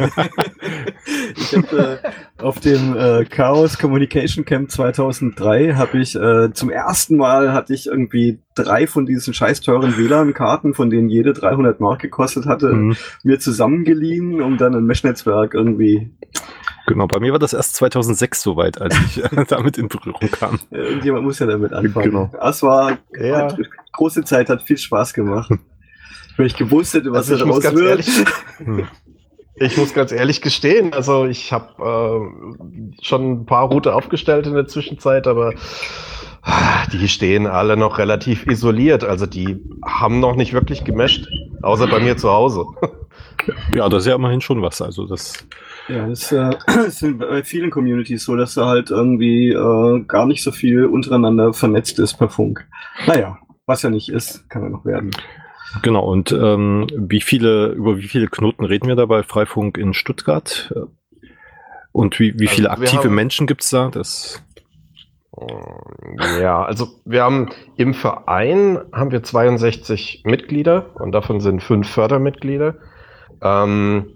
ich 1.36 1.56
habe 1.56 2.00
äh, 2.02 2.42
auf 2.42 2.58
dem 2.58 2.96
äh, 2.96 3.26
Chaos 3.26 3.78
Communication 3.78 4.44
Camp 4.44 4.72
2003 4.72 5.74
habe 5.74 5.98
ich 5.98 6.16
äh, 6.16 6.52
zum 6.52 6.68
ersten 6.68 7.16
Mal 7.16 7.52
hatte 7.52 7.72
ich 7.72 7.86
irgendwie 7.86 8.40
drei 8.56 8.88
von 8.88 9.06
diesen 9.06 9.32
scheiß 9.32 9.60
teuren 9.60 9.96
WLAN-Karten, 9.96 10.74
von 10.74 10.90
denen 10.90 11.08
jede 11.08 11.32
300 11.32 11.78
Mark 11.78 12.00
gekostet 12.00 12.46
hatte, 12.46 12.72
mhm. 12.72 12.96
mir 13.22 13.38
zusammengeliehen, 13.38 14.42
um 14.42 14.58
dann 14.58 14.74
ein 14.74 14.84
Mesh-Netzwerk 14.84 15.54
irgendwie 15.54 16.10
Genau, 16.90 17.06
bei 17.06 17.20
mir 17.20 17.30
war 17.30 17.38
das 17.38 17.52
erst 17.52 17.76
2006 17.76 18.42
soweit, 18.42 18.80
als 18.80 18.98
ich 18.98 19.22
damit 19.48 19.78
in 19.78 19.86
Berührung 19.86 20.28
kam. 20.32 20.58
Irgendjemand 20.72 21.22
muss 21.22 21.38
ja 21.38 21.46
damit 21.46 21.72
anfangen. 21.72 22.10
Genau. 22.10 22.30
Das 22.32 22.64
war 22.64 22.98
ja. 23.16 23.42
hat, 23.42 23.56
große 23.92 24.24
Zeit, 24.24 24.48
hat 24.48 24.64
viel 24.64 24.76
Spaß 24.76 25.14
gemacht. 25.14 25.52
Wenn 26.36 26.46
ich 26.46 26.56
gewusst 26.56 26.94
hätte, 26.94 27.12
was 27.12 27.30
also 27.30 27.44
daraus 27.44 27.62
wird. 27.62 28.04
Hm. 28.58 28.88
ich 29.54 29.76
muss 29.76 29.94
ganz 29.94 30.10
ehrlich 30.10 30.42
gestehen, 30.42 30.92
also 30.92 31.26
ich 31.26 31.52
habe 31.52 31.68
äh, 31.78 33.04
schon 33.04 33.30
ein 33.30 33.46
paar 33.46 33.68
Route 33.68 33.94
aufgestellt 33.94 34.48
in 34.48 34.54
der 34.54 34.66
Zwischenzeit, 34.66 35.28
aber 35.28 35.52
ah, 36.42 36.86
die 36.92 37.08
stehen 37.08 37.46
alle 37.46 37.76
noch 37.76 37.98
relativ 37.98 38.48
isoliert. 38.48 39.04
Also 39.04 39.26
die 39.26 39.62
haben 39.86 40.18
noch 40.18 40.34
nicht 40.34 40.54
wirklich 40.54 40.82
gemescht, 40.82 41.28
außer 41.62 41.86
bei 41.86 42.00
mir 42.00 42.16
zu 42.16 42.30
Hause. 42.30 42.64
Ja, 43.74 43.88
das 43.88 44.02
ist 44.02 44.06
ja 44.08 44.14
immerhin 44.14 44.40
schon 44.40 44.62
was. 44.62 44.82
Also 44.82 45.06
das. 45.06 45.46
Ja, 45.88 46.06
das 46.08 46.30
äh, 46.32 46.50
ist 46.86 47.04
bei 47.18 47.42
vielen 47.44 47.70
Communities 47.70 48.24
so, 48.24 48.36
dass 48.36 48.54
da 48.54 48.66
halt 48.66 48.90
irgendwie 48.90 49.50
äh, 49.50 50.00
gar 50.06 50.26
nicht 50.26 50.42
so 50.42 50.52
viel 50.52 50.84
untereinander 50.86 51.52
vernetzt 51.52 51.98
ist 51.98 52.14
per 52.18 52.28
Funk. 52.28 52.66
Naja, 53.06 53.38
was 53.66 53.82
ja 53.82 53.90
nicht 53.90 54.08
ist, 54.10 54.48
kann 54.50 54.62
ja 54.62 54.68
noch 54.68 54.84
werden. 54.84 55.10
Genau, 55.82 56.04
und 56.04 56.32
ähm, 56.32 56.86
wie 56.96 57.20
viele, 57.20 57.68
über 57.68 57.96
wie 57.98 58.08
viele 58.08 58.26
Knoten 58.26 58.64
reden 58.64 58.88
wir 58.88 58.96
da 58.96 59.06
bei 59.06 59.22
Freifunk 59.22 59.78
in 59.78 59.94
Stuttgart? 59.94 60.74
Und 61.92 62.18
wie, 62.18 62.38
wie 62.38 62.48
viele 62.48 62.70
Also 62.70 62.82
aktive 62.82 63.04
haben- 63.04 63.14
Menschen 63.14 63.46
gibt's 63.46 63.70
da? 63.70 63.88
Das, 63.88 64.42
Ja, 66.40 66.62
also 66.64 66.88
wir 67.04 67.22
haben 67.22 67.50
im 67.76 67.94
Verein 67.94 68.78
haben 68.92 69.12
wir 69.12 69.22
62 69.22 70.22
Mitglieder 70.26 70.90
und 71.00 71.12
davon 71.12 71.40
sind 71.40 71.62
fünf 71.62 71.88
Fördermitglieder. 71.88 72.74
Ähm, 73.42 74.06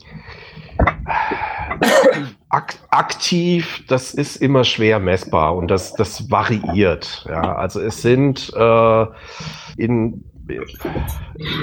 ak 2.49 2.75
aktiv, 2.91 3.85
das 3.89 4.15
ist 4.15 4.37
immer 4.37 4.65
schwer 4.65 5.01
messbar 5.01 5.57
und 5.57 5.69
das, 5.69 5.95
das 5.95 6.31
variiert. 6.31 7.27
Ja, 7.29 7.57
also 7.57 7.81
es 7.81 8.03
sind 8.03 8.53
äh, 8.55 9.07
in 9.77 10.25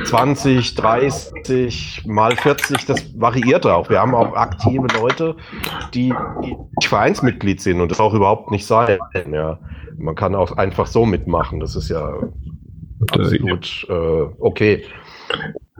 20, 0.05 0.75
30 0.75 2.03
mal 2.07 2.35
40, 2.35 2.85
das 2.85 3.19
variiert 3.19 3.65
auch. 3.65 3.89
Wir 3.89 3.99
haben 3.99 4.15
auch 4.15 4.35
aktive 4.35 4.87
Leute, 4.99 5.35
die, 5.93 6.13
die 6.43 6.55
nicht 6.77 6.87
Vereinsmitglied 6.87 7.61
sind 7.61 7.79
und 7.79 7.91
das 7.91 7.99
auch 7.99 8.13
überhaupt 8.13 8.49
nicht 8.51 8.65
sein. 8.65 8.99
Ja. 9.31 9.59
Man 9.97 10.15
kann 10.15 10.33
auch 10.33 10.57
einfach 10.57 10.87
so 10.87 11.05
mitmachen. 11.05 11.59
Das 11.59 11.75
ist 11.75 11.89
ja 11.89 12.11
absolut 13.11 13.85
äh, 13.89 14.21
okay. 14.39 14.83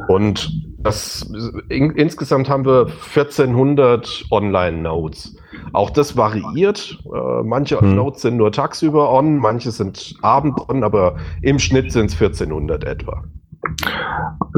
Und 0.07 0.51
das, 0.79 1.29
in, 1.69 1.91
insgesamt 1.91 2.49
haben 2.49 2.65
wir 2.65 2.87
1400 3.15 4.25
Online-Nodes. 4.31 5.35
Auch 5.73 5.89
das 5.89 6.17
variiert. 6.17 6.97
Äh, 7.05 7.43
manche 7.43 7.79
Hm. 7.79 7.95
Nodes 7.95 8.21
sind 8.21 8.37
nur 8.37 8.51
tagsüber 8.51 9.11
on, 9.11 9.37
manche 9.37 9.71
sind 9.71 10.15
abend 10.21 10.57
on, 10.69 10.83
aber 10.83 11.17
im 11.41 11.59
Schnitt 11.59 11.91
sind 11.91 12.07
es 12.07 12.13
1400 12.13 12.83
etwa. 12.83 13.23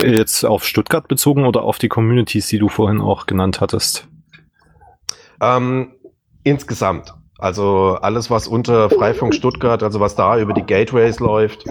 jetzt 0.02 0.46
auf 0.46 0.64
Stuttgart 0.66 1.08
bezogen 1.08 1.46
oder 1.46 1.64
auf 1.64 1.78
die 1.78 1.90
Communities, 1.90 2.48
die 2.48 2.60
du 2.60 2.70
vorhin 2.70 3.02
auch 3.02 3.26
genannt 3.26 3.60
hattest? 3.60 4.08
Ähm, 5.42 5.92
insgesamt. 6.44 7.14
Also 7.38 7.98
alles, 8.02 8.30
was 8.30 8.48
unter 8.48 8.90
Freifunk 8.90 9.36
Stuttgart, 9.36 9.84
also 9.84 10.00
was 10.00 10.16
da 10.16 10.40
über 10.40 10.54
die 10.54 10.64
Gateways 10.64 11.20
läuft, 11.20 11.66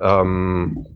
ähm, 0.00 0.86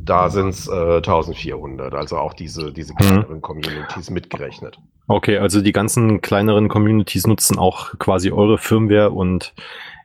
da 0.00 0.30
sind 0.30 0.48
es 0.48 0.68
äh, 0.68 0.96
1400. 0.96 1.94
Also 1.94 2.18
auch 2.18 2.34
diese, 2.34 2.72
diese 2.72 2.94
kleineren 2.94 3.40
Communities 3.40 4.10
mitgerechnet. 4.10 4.78
Okay, 5.08 5.38
also 5.38 5.60
die 5.60 5.72
ganzen 5.72 6.20
kleineren 6.20 6.68
Communities 6.68 7.26
nutzen 7.26 7.58
auch 7.58 7.98
quasi 7.98 8.30
eure 8.30 8.58
Firmware 8.58 9.10
und 9.10 9.54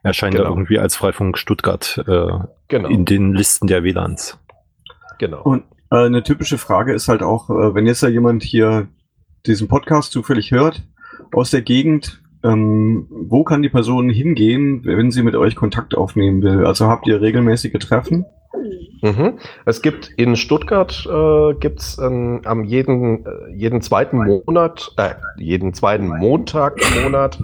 erscheinen 0.03 0.35
da 0.35 0.43
Genau. 0.43 0.53
irgendwie 0.55 0.79
als 0.79 0.95
Freifunk 0.95 1.37
Stuttgart 1.37 2.03
äh, 2.07 2.31
Genau. 2.67 2.89
in 2.89 3.05
den 3.05 3.33
Listen 3.33 3.67
der 3.67 3.83
WLANs. 3.83 4.37
genau. 5.19 5.41
Und 5.43 5.63
äh, 5.91 5.97
eine 6.05 6.23
typische 6.23 6.57
Frage 6.57 6.93
ist 6.93 7.07
halt 7.07 7.23
auch, 7.23 7.49
äh, 7.49 7.73
wenn 7.75 7.85
jetzt 7.85 8.03
da 8.03 8.07
jemand 8.07 8.43
hier 8.43 8.87
diesen 9.45 9.67
Podcast 9.67 10.11
zufällig 10.11 10.51
hört, 10.51 10.83
aus 11.33 11.51
der 11.51 11.61
Gegend, 11.61 12.21
ähm, 12.43 13.07
wo 13.09 13.43
kann 13.43 13.61
die 13.61 13.69
Person 13.69 14.09
hingehen, 14.09 14.81
wenn 14.85 15.11
sie 15.11 15.23
mit 15.23 15.35
euch 15.35 15.55
Kontakt 15.55 15.95
aufnehmen 15.95 16.41
will? 16.41 16.65
Also 16.65 16.87
habt 16.87 17.07
ihr 17.07 17.21
regelmäßige 17.21 17.73
Treffen? 17.79 18.25
Mhm. 19.01 19.39
Es 19.65 19.81
gibt 19.81 20.09
in 20.17 20.35
Stuttgart 20.35 21.07
äh, 21.09 21.53
gibt's 21.59 21.97
ähm, 21.97 22.41
am 22.45 22.63
jeden, 22.63 23.25
äh, 23.25 23.29
jeden 23.53 23.81
zweiten 23.81 24.17
Monat, 24.17 24.91
äh, 24.97 25.15
jeden 25.37 25.73
zweiten 25.73 26.07
Montag 26.07 26.79
im 26.81 27.03
Monat 27.03 27.39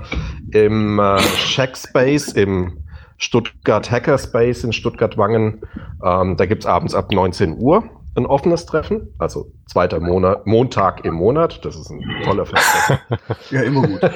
im 0.51 0.99
äh, 0.99 1.19
Shackspace, 1.19 2.33
im 2.33 2.83
Stuttgart 3.17 3.89
Hackerspace 3.89 4.63
in 4.63 4.73
Stuttgart-Wangen. 4.73 5.61
Ähm, 6.03 6.37
da 6.37 6.45
gibt's 6.45 6.65
abends 6.65 6.95
ab 6.95 7.11
19 7.11 7.57
Uhr 7.57 7.83
ein 8.15 8.25
offenes 8.25 8.65
Treffen, 8.65 9.13
also 9.17 9.51
zweiter 9.65 9.99
Monat, 9.99 10.45
Montag 10.45 11.03
im 11.03 11.15
Monat. 11.15 11.63
Das 11.65 11.75
ist 11.75 11.89
ein 11.89 12.03
toller 12.23 12.45
Versprecher. 12.45 12.99
Ja, 13.51 13.61
immer 13.61 13.87
gut. 13.87 14.01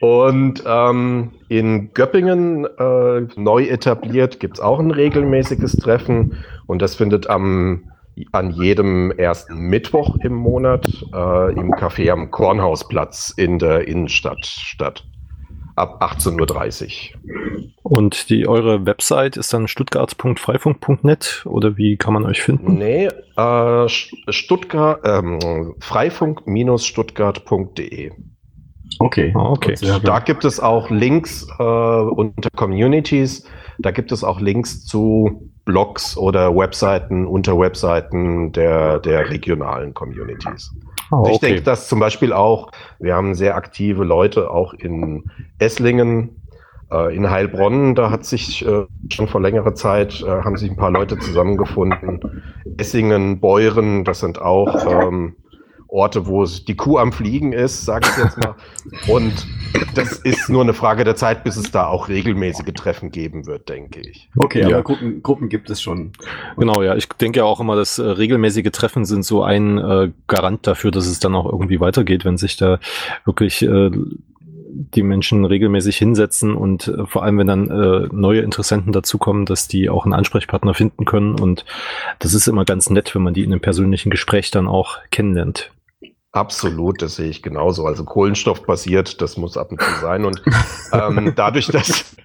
Und 0.00 0.62
ähm, 0.64 1.32
in 1.48 1.92
Göppingen 1.92 2.64
äh, 2.64 3.26
neu 3.36 3.64
etabliert 3.64 4.38
gibt's 4.38 4.60
auch 4.60 4.78
ein 4.78 4.92
regelmäßiges 4.92 5.76
Treffen 5.76 6.36
und 6.66 6.82
das 6.82 6.94
findet 6.94 7.28
am, 7.28 7.90
an 8.30 8.50
jedem 8.50 9.10
ersten 9.10 9.58
Mittwoch 9.58 10.16
im 10.22 10.34
Monat 10.34 10.86
äh, 11.12 11.52
im 11.52 11.74
Café 11.74 12.12
am 12.12 12.30
Kornhausplatz 12.30 13.34
in 13.36 13.58
der 13.58 13.88
Innenstadt 13.88 14.46
statt. 14.46 15.04
Ab 15.74 16.00
18.30 16.02 17.14
Uhr. 17.14 17.18
Und 17.84 18.30
die 18.30 18.48
eure 18.48 18.84
Website 18.84 19.36
ist 19.36 19.54
dann 19.54 19.68
stuttgart.freifunk.net 19.68 21.44
oder 21.46 21.76
wie 21.76 21.96
kann 21.96 22.14
man 22.14 22.24
euch 22.24 22.42
finden? 22.42 22.78
Nee, 22.78 23.08
äh, 23.36 23.88
Stuttgart, 23.88 25.00
ähm, 25.04 25.76
freifunk-stuttgart.de. 25.78 28.10
Okay. 28.98 29.32
Ah, 29.36 29.50
okay. 29.50 29.74
Da 30.02 30.18
gibt 30.20 30.44
es 30.44 30.60
auch 30.60 30.90
Links 30.90 31.46
äh, 31.58 31.62
unter 31.62 32.50
Communities. 32.56 33.44
Da 33.78 33.90
gibt 33.90 34.10
es 34.12 34.24
auch 34.24 34.40
Links 34.40 34.84
zu 34.84 35.50
Blogs 35.64 36.16
oder 36.16 36.56
Webseiten 36.56 37.26
unter 37.26 37.58
Webseiten 37.58 38.52
der, 38.52 38.98
der 38.98 39.30
regionalen 39.30 39.94
Communities. 39.94 40.74
Ich 41.10 41.12
okay. 41.12 41.38
denke, 41.42 41.62
dass 41.62 41.88
zum 41.88 42.00
Beispiel 42.00 42.32
auch, 42.32 42.70
wir 42.98 43.14
haben 43.14 43.34
sehr 43.34 43.54
aktive 43.54 44.04
Leute 44.04 44.50
auch 44.50 44.74
in 44.74 45.24
Esslingen, 45.58 46.42
äh, 46.90 47.14
in 47.14 47.30
Heilbronn, 47.30 47.94
da 47.94 48.10
hat 48.10 48.24
sich 48.24 48.66
äh, 48.66 48.84
schon 49.10 49.28
vor 49.28 49.40
längerer 49.40 49.74
Zeit, 49.74 50.22
äh, 50.22 50.26
haben 50.26 50.56
sich 50.56 50.70
ein 50.70 50.76
paar 50.76 50.90
Leute 50.90 51.18
zusammengefunden. 51.18 52.42
Essingen, 52.78 53.40
Beuren, 53.40 54.04
das 54.04 54.20
sind 54.20 54.40
auch 54.40 54.86
ähm, 54.86 55.36
Orte, 55.88 56.26
wo 56.26 56.42
es 56.42 56.64
die 56.64 56.76
Kuh 56.76 56.98
am 56.98 57.12
Fliegen 57.12 57.52
ist, 57.52 57.84
sage 57.84 58.08
ich 58.10 58.22
jetzt 58.22 58.38
mal. 58.38 58.54
Und 59.08 59.46
das 59.94 60.12
ist 60.12 60.48
nur 60.50 60.62
eine 60.62 60.74
Frage 60.74 61.04
der 61.04 61.16
Zeit, 61.16 61.44
bis 61.44 61.56
es 61.56 61.70
da 61.70 61.86
auch 61.86 62.08
regelmäßige 62.08 62.72
Treffen 62.74 63.10
geben 63.10 63.46
wird, 63.46 63.68
denke 63.68 64.00
ich. 64.00 64.28
Okay, 64.36 64.60
Ja. 64.60 64.68
aber 64.68 64.82
Gruppen, 64.82 65.22
Gruppen 65.22 65.48
gibt 65.48 65.70
es 65.70 65.80
schon. 65.80 66.12
Genau, 66.56 66.82
ja. 66.82 66.94
Ich 66.94 67.08
denke 67.08 67.38
ja 67.38 67.44
auch 67.44 67.60
immer, 67.60 67.74
dass 67.74 67.98
äh, 67.98 68.02
regelmäßige 68.02 68.70
Treffen 68.70 69.06
sind 69.06 69.24
so 69.24 69.42
ein 69.42 69.78
äh, 69.78 70.10
Garant 70.26 70.66
dafür, 70.66 70.90
dass 70.90 71.06
es 71.06 71.20
dann 71.20 71.34
auch 71.34 71.46
irgendwie 71.50 71.80
weitergeht, 71.80 72.24
wenn 72.24 72.36
sich 72.36 72.56
da 72.56 72.78
wirklich 73.24 73.62
äh, 73.62 73.90
die 74.70 75.02
Menschen 75.02 75.44
regelmäßig 75.44 75.96
hinsetzen 75.96 76.54
und 76.54 76.88
äh, 76.88 77.06
vor 77.06 77.22
allem, 77.22 77.38
wenn 77.38 77.46
dann 77.46 77.70
äh, 77.70 78.08
neue 78.12 78.42
Interessenten 78.42 78.92
dazukommen, 78.92 79.46
dass 79.46 79.68
die 79.68 79.88
auch 79.88 80.04
einen 80.04 80.12
Ansprechpartner 80.12 80.74
finden 80.74 81.04
können. 81.06 81.40
Und 81.40 81.64
das 82.18 82.34
ist 82.34 82.46
immer 82.46 82.64
ganz 82.64 82.90
nett, 82.90 83.14
wenn 83.14 83.22
man 83.22 83.34
die 83.34 83.44
in 83.44 83.52
einem 83.52 83.60
persönlichen 83.60 84.10
Gespräch 84.10 84.50
dann 84.50 84.68
auch 84.68 84.98
kennenlernt. 85.10 85.70
Absolut, 86.32 87.00
das 87.00 87.16
sehe 87.16 87.30
ich 87.30 87.42
genauso. 87.42 87.86
Also 87.86 88.04
kohlenstoffbasiert, 88.04 89.22
das 89.22 89.38
muss 89.38 89.56
ab 89.56 89.70
und 89.72 89.80
zu 89.80 90.00
sein. 90.00 90.24
Und 90.26 90.42
ähm, 90.92 91.32
dadurch, 91.36 91.68
dass 91.68 92.16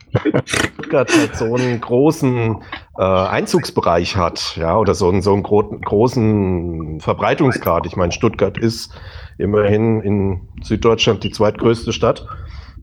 Stuttgart 0.45 1.09
halt 1.15 1.35
so 1.37 1.55
einen 1.55 1.79
großen 1.79 2.61
äh, 2.97 3.01
Einzugsbereich 3.03 4.17
hat, 4.17 4.57
ja, 4.57 4.77
oder 4.77 4.93
so 4.93 5.09
einen, 5.09 5.21
so 5.21 5.33
einen 5.33 5.43
gro 5.43 5.63
großen 5.63 6.99
Verbreitungsgrad. 6.99 7.85
Ich 7.85 7.95
meine, 7.95 8.11
Stuttgart 8.11 8.57
ist 8.57 8.93
immerhin 9.37 10.01
in 10.01 10.49
Süddeutschland 10.61 11.23
die 11.23 11.31
zweitgrößte 11.31 11.93
Stadt. 11.93 12.27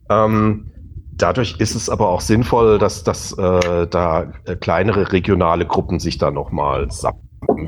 Ähm, 0.09 0.73
dadurch 1.13 1.57
ist 1.59 1.75
es 1.75 1.91
aber 1.91 2.09
auch 2.09 2.23
sinnvoll, 2.23 2.79
dass, 2.79 3.05
dass 3.05 3.33
äh, 3.33 3.87
da 3.87 4.33
kleinere 4.61 5.13
regionale 5.13 5.67
Gruppen 5.67 6.01
sich 6.01 6.17
da 6.17 6.31
nochmal 6.31 6.91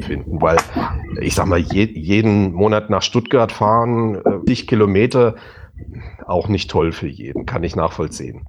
finden, 0.00 0.40
weil 0.40 0.56
ich 1.20 1.34
sag 1.34 1.46
mal, 1.46 1.58
je, 1.58 1.84
jeden 1.84 2.52
Monat 2.52 2.90
nach 2.90 3.02
Stuttgart 3.02 3.52
fahren, 3.52 4.16
äh, 4.16 4.44
10 4.54 4.66
Kilometer, 4.66 5.36
auch 6.26 6.48
nicht 6.48 6.70
toll 6.70 6.92
für 6.92 7.08
jeden, 7.08 7.46
kann 7.46 7.64
ich 7.64 7.74
nachvollziehen. 7.76 8.46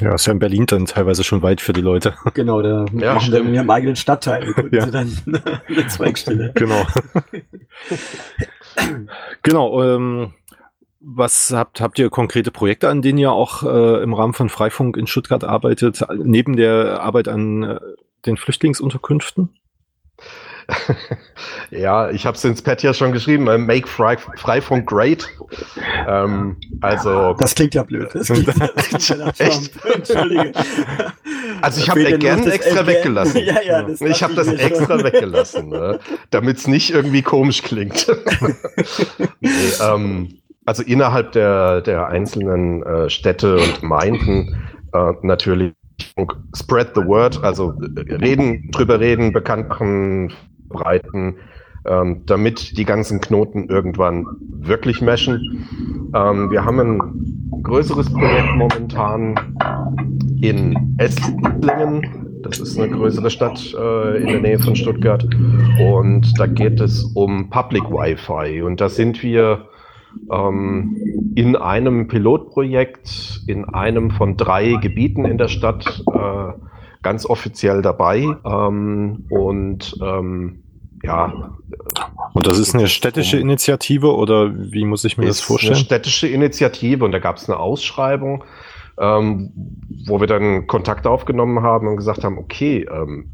Ja, 0.00 0.14
ist 0.14 0.26
ja 0.26 0.32
in 0.32 0.38
Berlin 0.38 0.66
dann 0.66 0.84
teilweise 0.86 1.24
schon 1.24 1.42
weit 1.42 1.60
für 1.60 1.72
die 1.72 1.80
Leute. 1.80 2.14
Genau, 2.34 2.60
da 2.60 2.84
Ja, 2.92 3.14
machen 3.14 3.32
wir 3.32 3.38
stimmt. 3.38 3.48
in 3.48 3.54
ihrem 3.54 3.70
eigenen 3.70 3.96
Stadtteil 3.96 4.54
Ja. 4.70 4.84
sie 4.84 4.90
dann 4.90 5.10
eine 5.68 5.86
Zweigstelle. 5.88 6.52
Genau. 6.54 6.82
genau. 9.42 9.82
Ähm, 9.82 10.32
was 11.00 11.52
habt, 11.54 11.80
habt 11.80 11.98
ihr 11.98 12.10
konkrete 12.10 12.50
Projekte, 12.50 12.88
an 12.88 13.00
denen 13.00 13.18
ihr 13.18 13.32
auch 13.32 13.62
äh, 13.62 14.02
im 14.02 14.12
Rahmen 14.12 14.32
von 14.34 14.48
Freifunk 14.48 14.96
in 14.96 15.06
Stuttgart 15.06 15.44
arbeitet, 15.44 16.04
neben 16.16 16.56
der 16.56 17.00
Arbeit 17.02 17.28
an 17.28 17.62
äh, 17.62 17.80
den 18.26 18.36
Flüchtlingsunterkünften? 18.36 19.50
ja, 21.70 22.10
ich 22.10 22.26
habe 22.26 22.36
es 22.36 22.44
ins 22.44 22.62
Pad 22.62 22.82
ja 22.82 22.92
schon 22.92 23.12
geschrieben, 23.12 23.46
äh, 23.48 23.58
Make 23.58 23.86
Fry, 23.86 24.16
Freifunk 24.36 24.86
Great. 24.88 25.28
Ähm, 26.08 26.56
also 26.80 27.34
das 27.34 27.54
klingt 27.54 27.74
ja 27.74 27.84
blöd. 27.84 28.08
Das 28.12 28.26
klingt, 28.26 28.48
Echt? 29.40 29.70
Entschuldige. 29.84 30.52
Also 31.62 31.80
ich 31.80 31.88
habe 31.88 32.06
Again 32.06 32.46
extra 32.48 32.80
again. 32.80 32.86
weggelassen. 32.86 33.40
Ja, 33.46 33.62
ja, 33.62 33.82
das 33.82 34.00
ich 34.00 34.22
habe 34.22 34.34
das 34.34 34.48
extra 34.48 34.98
schon. 34.98 35.04
weggelassen, 35.04 35.68
ne? 35.68 36.00
damit 36.30 36.56
es 36.56 36.66
nicht 36.66 36.90
irgendwie 36.90 37.22
komisch 37.22 37.62
klingt. 37.62 38.06
nee, 39.40 39.50
ähm, 39.80 40.38
also 40.64 40.82
innerhalb 40.82 41.32
der, 41.32 41.80
der 41.82 42.08
einzelnen 42.08 42.82
äh, 42.82 43.08
Städte 43.08 43.56
und 43.56 43.80
Gemeinden 43.80 44.56
äh, 44.92 45.12
natürlich 45.22 45.74
spread 46.54 46.94
the 46.94 47.04
word, 47.04 47.42
also 47.42 47.74
reden, 48.08 48.70
drüber 48.70 49.00
reden, 49.00 49.32
bekannt 49.32 49.68
machen, 49.68 50.32
breiten, 50.68 51.36
ähm, 51.86 52.22
damit 52.26 52.76
die 52.78 52.84
ganzen 52.84 53.20
Knoten 53.20 53.68
irgendwann 53.68 54.26
wirklich 54.40 55.00
meschen. 55.00 56.10
Ähm, 56.14 56.50
wir 56.50 56.64
haben 56.64 56.80
ein 56.80 57.62
größeres 57.62 58.12
Projekt 58.12 58.54
momentan 58.56 59.56
in 60.40 60.96
Esslingen. 60.98 62.42
Das 62.42 62.60
ist 62.60 62.78
eine 62.78 62.90
größere 62.90 63.30
Stadt 63.30 63.74
äh, 63.74 64.18
in 64.18 64.26
der 64.26 64.40
Nähe 64.40 64.58
von 64.58 64.76
Stuttgart. 64.76 65.26
Und 65.80 66.32
da 66.38 66.46
geht 66.46 66.80
es 66.80 67.02
um 67.14 67.50
Public 67.50 67.84
Wi-Fi. 67.84 68.62
Und 68.62 68.80
da 68.80 68.88
sind 68.88 69.22
wir 69.22 69.68
ähm, 70.32 71.32
in 71.34 71.56
einem 71.56 72.08
Pilotprojekt 72.08 73.42
in 73.46 73.64
einem 73.64 74.10
von 74.10 74.36
drei 74.36 74.74
Gebieten 74.80 75.24
in 75.24 75.38
der 75.38 75.48
Stadt 75.48 76.04
äh, 76.12 76.52
ganz 77.06 77.24
offiziell 77.24 77.82
dabei. 77.82 78.36
Ähm, 78.44 79.26
und 79.30 79.96
ähm, 80.02 80.64
ja. 81.04 81.52
Und 82.32 82.46
das 82.48 82.58
ist 82.58 82.74
eine 82.74 82.88
städtische 82.88 83.38
Initiative 83.38 84.12
oder 84.12 84.52
wie 84.52 84.84
muss 84.84 85.04
ich 85.04 85.16
mir 85.16 85.26
das 85.26 85.40
vorstellen? 85.40 85.74
Eine 85.74 85.84
städtische 85.84 86.26
Initiative 86.26 87.04
und 87.04 87.12
da 87.12 87.20
gab 87.20 87.36
es 87.36 87.48
eine 87.48 87.60
Ausschreibung, 87.60 88.42
ähm, 88.98 89.52
wo 90.04 90.18
wir 90.18 90.26
dann 90.26 90.66
Kontakt 90.66 91.06
aufgenommen 91.06 91.62
haben 91.62 91.86
und 91.86 91.96
gesagt 91.96 92.24
haben, 92.24 92.38
okay, 92.38 92.84
ähm, 92.92 93.30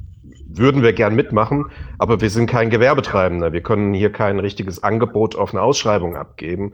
würden 0.56 0.82
wir 0.82 0.92
gern 0.92 1.14
mitmachen, 1.14 1.66
aber 1.98 2.20
wir 2.20 2.30
sind 2.30 2.46
kein 2.46 2.70
Gewerbetreibender. 2.70 3.52
Wir 3.52 3.62
können 3.62 3.94
hier 3.94 4.10
kein 4.10 4.38
richtiges 4.38 4.82
Angebot 4.82 5.36
auf 5.36 5.52
eine 5.52 5.62
Ausschreibung 5.62 6.16
abgeben. 6.16 6.72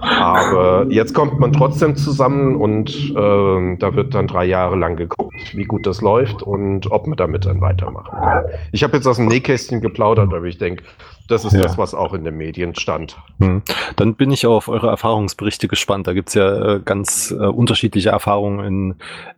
Aber 0.00 0.86
jetzt 0.88 1.14
kommt 1.14 1.38
man 1.38 1.52
trotzdem 1.52 1.96
zusammen 1.96 2.56
und 2.56 2.90
äh, 3.10 3.76
da 3.76 3.94
wird 3.94 4.14
dann 4.14 4.26
drei 4.26 4.44
Jahre 4.44 4.76
lang 4.76 4.96
geguckt, 4.96 5.34
wie 5.54 5.64
gut 5.64 5.86
das 5.86 6.00
läuft 6.00 6.42
und 6.42 6.90
ob 6.90 7.06
man 7.06 7.16
damit 7.16 7.46
dann 7.46 7.60
weitermachen 7.60 8.18
kann. 8.18 8.44
Ich 8.72 8.82
habe 8.82 8.96
jetzt 8.96 9.06
aus 9.06 9.16
dem 9.16 9.26
Nähkästchen 9.26 9.80
geplaudert, 9.80 10.32
aber 10.32 10.44
ich 10.44 10.58
denke, 10.58 10.84
das 11.28 11.44
ist 11.44 11.52
ja. 11.52 11.60
das, 11.60 11.78
was 11.78 11.94
auch 11.94 12.14
in 12.14 12.24
den 12.24 12.36
Medien 12.36 12.74
stand. 12.74 13.16
Hm. 13.38 13.62
Dann 13.96 14.14
bin 14.14 14.30
ich 14.30 14.46
auf 14.46 14.68
eure 14.68 14.88
Erfahrungsberichte 14.88 15.68
gespannt. 15.68 16.06
Da 16.06 16.14
gibt's 16.14 16.34
ja 16.34 16.76
äh, 16.76 16.80
ganz 16.80 17.30
äh, 17.30 17.34
unterschiedliche 17.34 18.10
Erfahrungen 18.10 18.64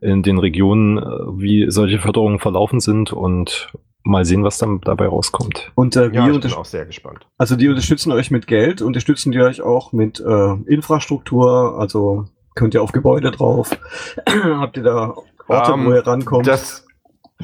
in, 0.00 0.08
in 0.08 0.22
den 0.22 0.38
Regionen, 0.38 0.98
äh, 0.98 1.02
wie 1.02 1.70
solche 1.70 1.98
Förderungen 1.98 2.38
verlaufen 2.38 2.80
sind 2.80 3.12
und 3.12 3.72
mal 4.02 4.24
sehen, 4.24 4.44
was 4.44 4.58
dann 4.58 4.80
dabei 4.80 5.08
rauskommt. 5.08 5.72
Und 5.74 5.96
äh, 5.96 6.10
ja, 6.10 6.26
ich 6.26 6.40
bin 6.40 6.52
auch 6.52 6.64
sehr 6.64 6.86
gespannt. 6.86 7.26
Also 7.36 7.56
die 7.56 7.68
unterstützen 7.68 8.12
euch 8.12 8.30
mit 8.30 8.46
Geld, 8.46 8.82
unterstützen 8.82 9.32
die 9.32 9.40
euch 9.40 9.60
auch 9.60 9.92
mit 9.92 10.20
äh, 10.20 10.52
Infrastruktur, 10.66 11.78
also 11.78 12.26
könnt 12.54 12.74
ihr 12.74 12.82
auf 12.82 12.92
Gebäude 12.92 13.30
drauf. 13.30 13.70
Habt 14.26 14.76
ihr 14.76 14.84
da 14.84 15.14
Orte, 15.48 15.72
um, 15.72 15.86
wo 15.86 15.92
ihr 15.92 16.06
rankommt? 16.06 16.46
Das, 16.46 16.86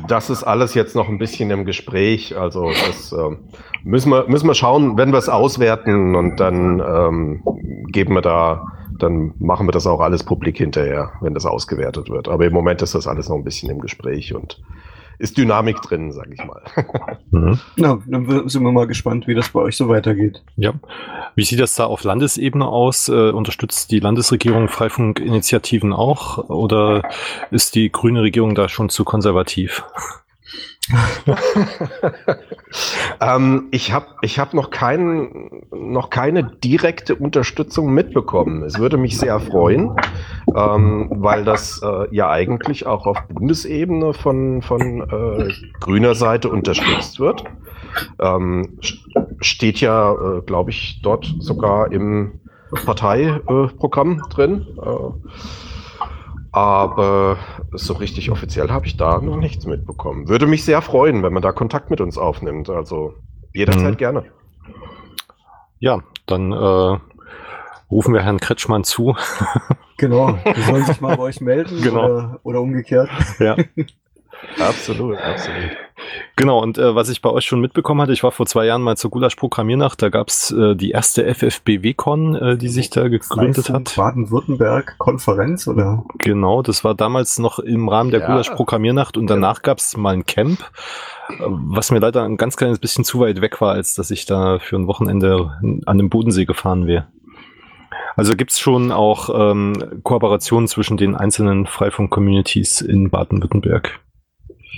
das 0.09 0.31
ist 0.31 0.45
alles 0.45 0.75
jetzt 0.75 0.95
noch 0.95 1.09
ein 1.09 1.19
bisschen 1.19 1.51
im 1.51 1.65
Gespräch. 1.65 2.37
Also 2.37 2.71
das 2.71 3.13
äh, 3.13 3.37
müssen, 3.83 4.11
wir, 4.11 4.29
müssen 4.29 4.47
wir 4.47 4.55
schauen, 4.55 4.97
wenn 4.97 5.11
wir 5.11 5.19
es 5.19 5.29
auswerten 5.29 6.15
und 6.15 6.39
dann 6.39 6.81
ähm, 6.81 7.43
geben 7.91 8.15
wir 8.15 8.23
da, 8.23 8.73
dann 8.99 9.35
machen 9.39 9.67
wir 9.67 9.73
das 9.73 9.87
auch 9.87 10.01
alles 10.01 10.23
publik 10.25 10.59
hinterher, 10.59 11.13
wenn 11.21 11.35
das 11.35 11.47
ausgewertet 11.47 12.11
wird. 12.11 12.29
Aber 12.29 12.47
im 12.47 12.53
Moment 12.53 12.83
ist 12.83 12.95
das 12.95 13.07
alles 13.07 13.29
noch 13.29 13.37
ein 13.37 13.45
bisschen 13.45 13.71
im 13.71 13.81
Gespräch 13.81 14.35
und 14.35 14.61
ist 15.19 15.39
Dynamik 15.39 15.81
drin, 15.83 16.13
sage 16.13 16.35
ich 16.35 16.45
mal. 16.45 16.63
Mhm. 17.33 17.59
Na, 17.75 17.99
dann 18.07 18.49
sind 18.49 18.63
wir 18.63 18.71
mal 18.71 18.87
gespannt, 18.87 19.27
wie 19.27 19.35
das 19.35 19.49
bei 19.49 19.61
euch 19.61 19.77
so 19.77 19.89
weitergeht. 19.89 20.43
Ja. 20.57 20.75
Wie 21.35 21.45
sieht 21.45 21.59
das 21.59 21.75
da 21.75 21.85
auf 21.85 22.05
Landesebene 22.05 22.67
aus? 22.67 23.09
Äh, 23.09 23.31
unterstützt 23.31 23.91
die 23.91 23.99
Landesregierung 23.99 24.69
Freifunkinitiativen 24.69 25.93
auch 25.93 26.39
oder 26.49 27.03
ist 27.51 27.75
die 27.75 27.91
grüne 27.91 28.23
Regierung 28.23 28.55
da 28.55 28.69
schon 28.69 28.89
zu 28.91 29.05
konservativ? 29.05 29.85
ähm, 33.21 33.69
ich 33.71 33.93
habe 33.93 34.07
ich 34.23 34.39
hab 34.39 34.55
noch, 34.55 34.71
kein, 34.71 35.51
noch 35.71 36.09
keine 36.11 36.45
direkte 36.45 37.17
Unterstützung 37.17 37.93
mitbekommen. 37.93 38.63
Es 38.63 38.79
würde 38.79 38.97
mich 38.97 39.19
sehr 39.19 39.41
freuen, 39.41 39.97
ähm, 40.55 41.09
weil 41.11 41.45
das 41.45 41.83
äh, 41.83 42.15
ja 42.15 42.31
eigentlich 42.31 42.87
auch 42.87 43.07
auf 43.07 43.19
Bundesebene 43.29 44.15
von, 44.15 44.63
von 44.63 45.01
äh, 45.01 45.53
grüner 45.81 46.15
Seite 46.15 46.51
unterstützt 46.51 47.19
wird. 47.19 47.43
Ähm, 48.21 48.79
steht 49.41 49.81
ja, 49.81 50.13
äh, 50.13 50.43
glaube 50.43 50.71
ich, 50.71 51.01
dort 51.03 51.35
sogar 51.41 51.91
im 51.91 52.39
Parteiprogramm 52.85 54.23
drin. 54.31 54.67
Aber 56.57 57.37
so 57.73 57.93
richtig 57.93 58.31
offiziell 58.31 58.71
habe 58.71 58.87
ich 58.87 58.97
da 58.97 59.21
noch 59.21 59.37
nichts 59.37 59.67
mitbekommen. 59.67 60.27
Würde 60.27 60.47
mich 60.47 60.65
sehr 60.65 60.81
freuen, 60.81 61.23
wenn 61.23 61.35
man 61.35 61.43
da 61.43 61.53
Kontakt 61.53 61.91
mit 61.91 62.01
uns 62.01 62.17
aufnimmt. 62.17 62.71
Also 62.71 63.13
jederzeit 63.53 63.93
mhm. 63.93 63.97
gerne. 63.99 64.25
Ja, 65.81 66.01
dann 66.25 66.53
äh, 66.53 66.99
rufen 67.91 68.15
wir 68.15 68.23
Herrn 68.23 68.41
Kretschmann 68.41 68.85
zu. 68.85 69.15
Genau, 69.99 70.39
die 70.55 70.61
sollen 70.61 70.85
sich 70.85 71.01
mal 71.01 71.17
bei 71.17 71.23
euch 71.23 71.41
melden 71.41 71.81
genau. 71.83 72.05
oder, 72.05 72.41
oder 72.43 72.61
umgekehrt. 72.61 73.09
Ja. 73.39 73.57
absolut, 74.59 75.17
absolut. 75.17 75.71
Genau, 76.37 76.63
und 76.63 76.79
äh, 76.79 76.95
was 76.95 77.09
ich 77.09 77.23
bei 77.23 77.31
euch 77.31 77.47
schon 77.47 77.61
mitbekommen 77.61 78.01
hatte, 78.01 78.13
ich 78.13 78.23
war 78.23 78.33
vor 78.33 78.47
zwei 78.47 78.67
Jahren 78.67 78.83
mal 78.83 78.97
zur 78.97 79.11
Gulasch-Programmiernacht, 79.11 80.01
da 80.03 80.09
gab's 80.09 80.51
äh, 80.51 80.75
die 80.75 80.91
erste 80.91 81.25
FFBW-Con, 81.35 82.35
äh, 82.35 82.57
die 82.57 82.69
sich 82.69 82.91
da 82.91 83.09
gegründet 83.09 83.71
hat. 83.71 83.95
Baden-Württemberg-Konferenz, 83.97 85.67
oder? 85.67 86.05
Genau, 86.19 86.63
das 86.63 86.85
war 86.85 86.95
damals 86.95 87.39
noch 87.39 87.59
im 87.59 87.89
Rahmen 87.89 88.11
der 88.11 88.21
ja. 88.21 88.27
Gulasch-Programmiernacht 88.27 89.17
und 89.17 89.29
danach 89.29 89.63
gab's 89.63 89.97
mal 89.97 90.15
ein 90.15 90.27
Camp, 90.27 90.59
was 91.39 91.91
mir 91.91 92.01
leider 92.01 92.25
ein 92.25 92.37
ganz 92.37 92.57
kleines 92.57 92.79
bisschen 92.79 93.05
zu 93.05 93.21
weit 93.21 93.41
weg 93.41 93.61
war, 93.61 93.73
als 93.73 93.95
dass 93.95 94.11
ich 94.11 94.27
da 94.27 94.59
für 94.59 94.77
ein 94.77 94.87
Wochenende 94.87 95.83
an 95.87 95.99
dem 95.99 96.11
Bodensee 96.11 96.45
gefahren 96.45 96.87
wäre. 96.87 97.07
Also 98.17 98.35
gibt's 98.35 98.59
schon 98.59 98.93
auch 98.93 99.29
ähm, 99.51 100.01
Kooperationen 100.03 100.69
zwischen 100.69 100.97
den 100.97 101.15
einzelnen 101.15 101.67
Freifunk-Communities 101.67 102.81
in 102.81 103.11
Baden-Württemberg? 103.11 104.01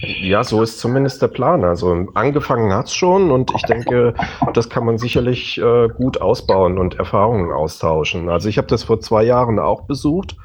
Ja, 0.00 0.44
so 0.44 0.62
ist 0.62 0.78
zumindest 0.78 1.20
der 1.22 1.28
Plan. 1.28 1.64
Also 1.64 2.06
angefangen 2.14 2.72
hat's 2.72 2.94
schon 2.94 3.30
und 3.30 3.52
ich 3.54 3.62
denke, 3.62 4.14
das 4.54 4.68
kann 4.68 4.84
man 4.84 4.98
sicherlich 4.98 5.58
äh, 5.58 5.88
gut 5.88 6.20
ausbauen 6.20 6.78
und 6.78 6.98
Erfahrungen 6.98 7.52
austauschen. 7.52 8.28
Also 8.28 8.48
ich 8.48 8.58
habe 8.58 8.68
das 8.68 8.84
vor 8.84 9.00
zwei 9.00 9.24
Jahren 9.24 9.58
auch 9.58 9.82
besucht. 9.82 10.36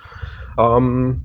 Ähm, 0.58 1.24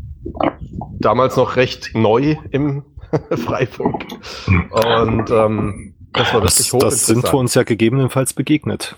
damals 0.98 1.36
noch 1.36 1.56
recht 1.56 1.94
neu 1.94 2.36
im 2.50 2.84
Freifunk. 3.30 4.04
Und 4.46 5.30
ähm, 5.30 5.94
das 6.12 6.34
war 6.34 6.42
wirklich 6.42 6.70
das, 6.70 6.80
Das 6.80 7.06
sind 7.06 7.24
wir 7.24 7.34
uns 7.34 7.54
ja 7.54 7.62
gegebenenfalls 7.62 8.34
begegnet. 8.34 8.96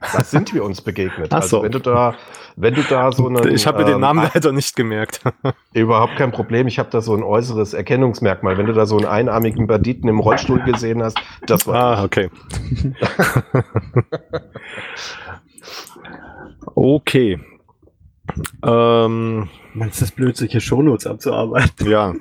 Da 0.00 0.22
sind 0.22 0.54
wir 0.54 0.64
uns 0.64 0.80
begegnet. 0.80 1.28
Ach 1.32 1.42
also 1.42 1.62
wenn 1.62 1.72
du 1.72 1.80
da, 1.80 2.14
wenn 2.56 2.74
du 2.74 2.82
da 2.82 3.10
so 3.12 3.28
eine. 3.28 3.48
Ich 3.50 3.66
habe 3.66 3.78
mir 3.78 3.84
ähm, 3.86 3.92
den 3.94 4.00
Namen 4.00 4.28
leider 4.32 4.52
nicht 4.52 4.76
gemerkt. 4.76 5.20
überhaupt 5.72 6.16
kein 6.16 6.30
Problem. 6.30 6.66
Ich 6.66 6.78
habe 6.78 6.90
da 6.90 7.00
so 7.00 7.14
ein 7.14 7.22
äußeres 7.22 7.74
Erkennungsmerkmal. 7.74 8.58
Wenn 8.58 8.66
du 8.66 8.72
da 8.72 8.86
so 8.86 8.96
einen 8.96 9.06
einarmigen 9.06 9.66
Banditen 9.66 10.08
im 10.08 10.20
Rollstuhl 10.20 10.60
gesehen 10.60 11.02
hast, 11.02 11.18
das 11.46 11.66
war. 11.66 11.98
Ah, 11.98 12.04
okay. 12.04 12.30
okay. 16.74 17.40
Ähm, 18.62 19.48
Man 19.74 19.88
ist 19.88 20.02
das 20.02 20.10
blöd, 20.10 20.36
solche 20.36 20.60
Shownotes 20.60 21.06
abzuarbeiten. 21.06 21.88
Ja. 21.88 22.14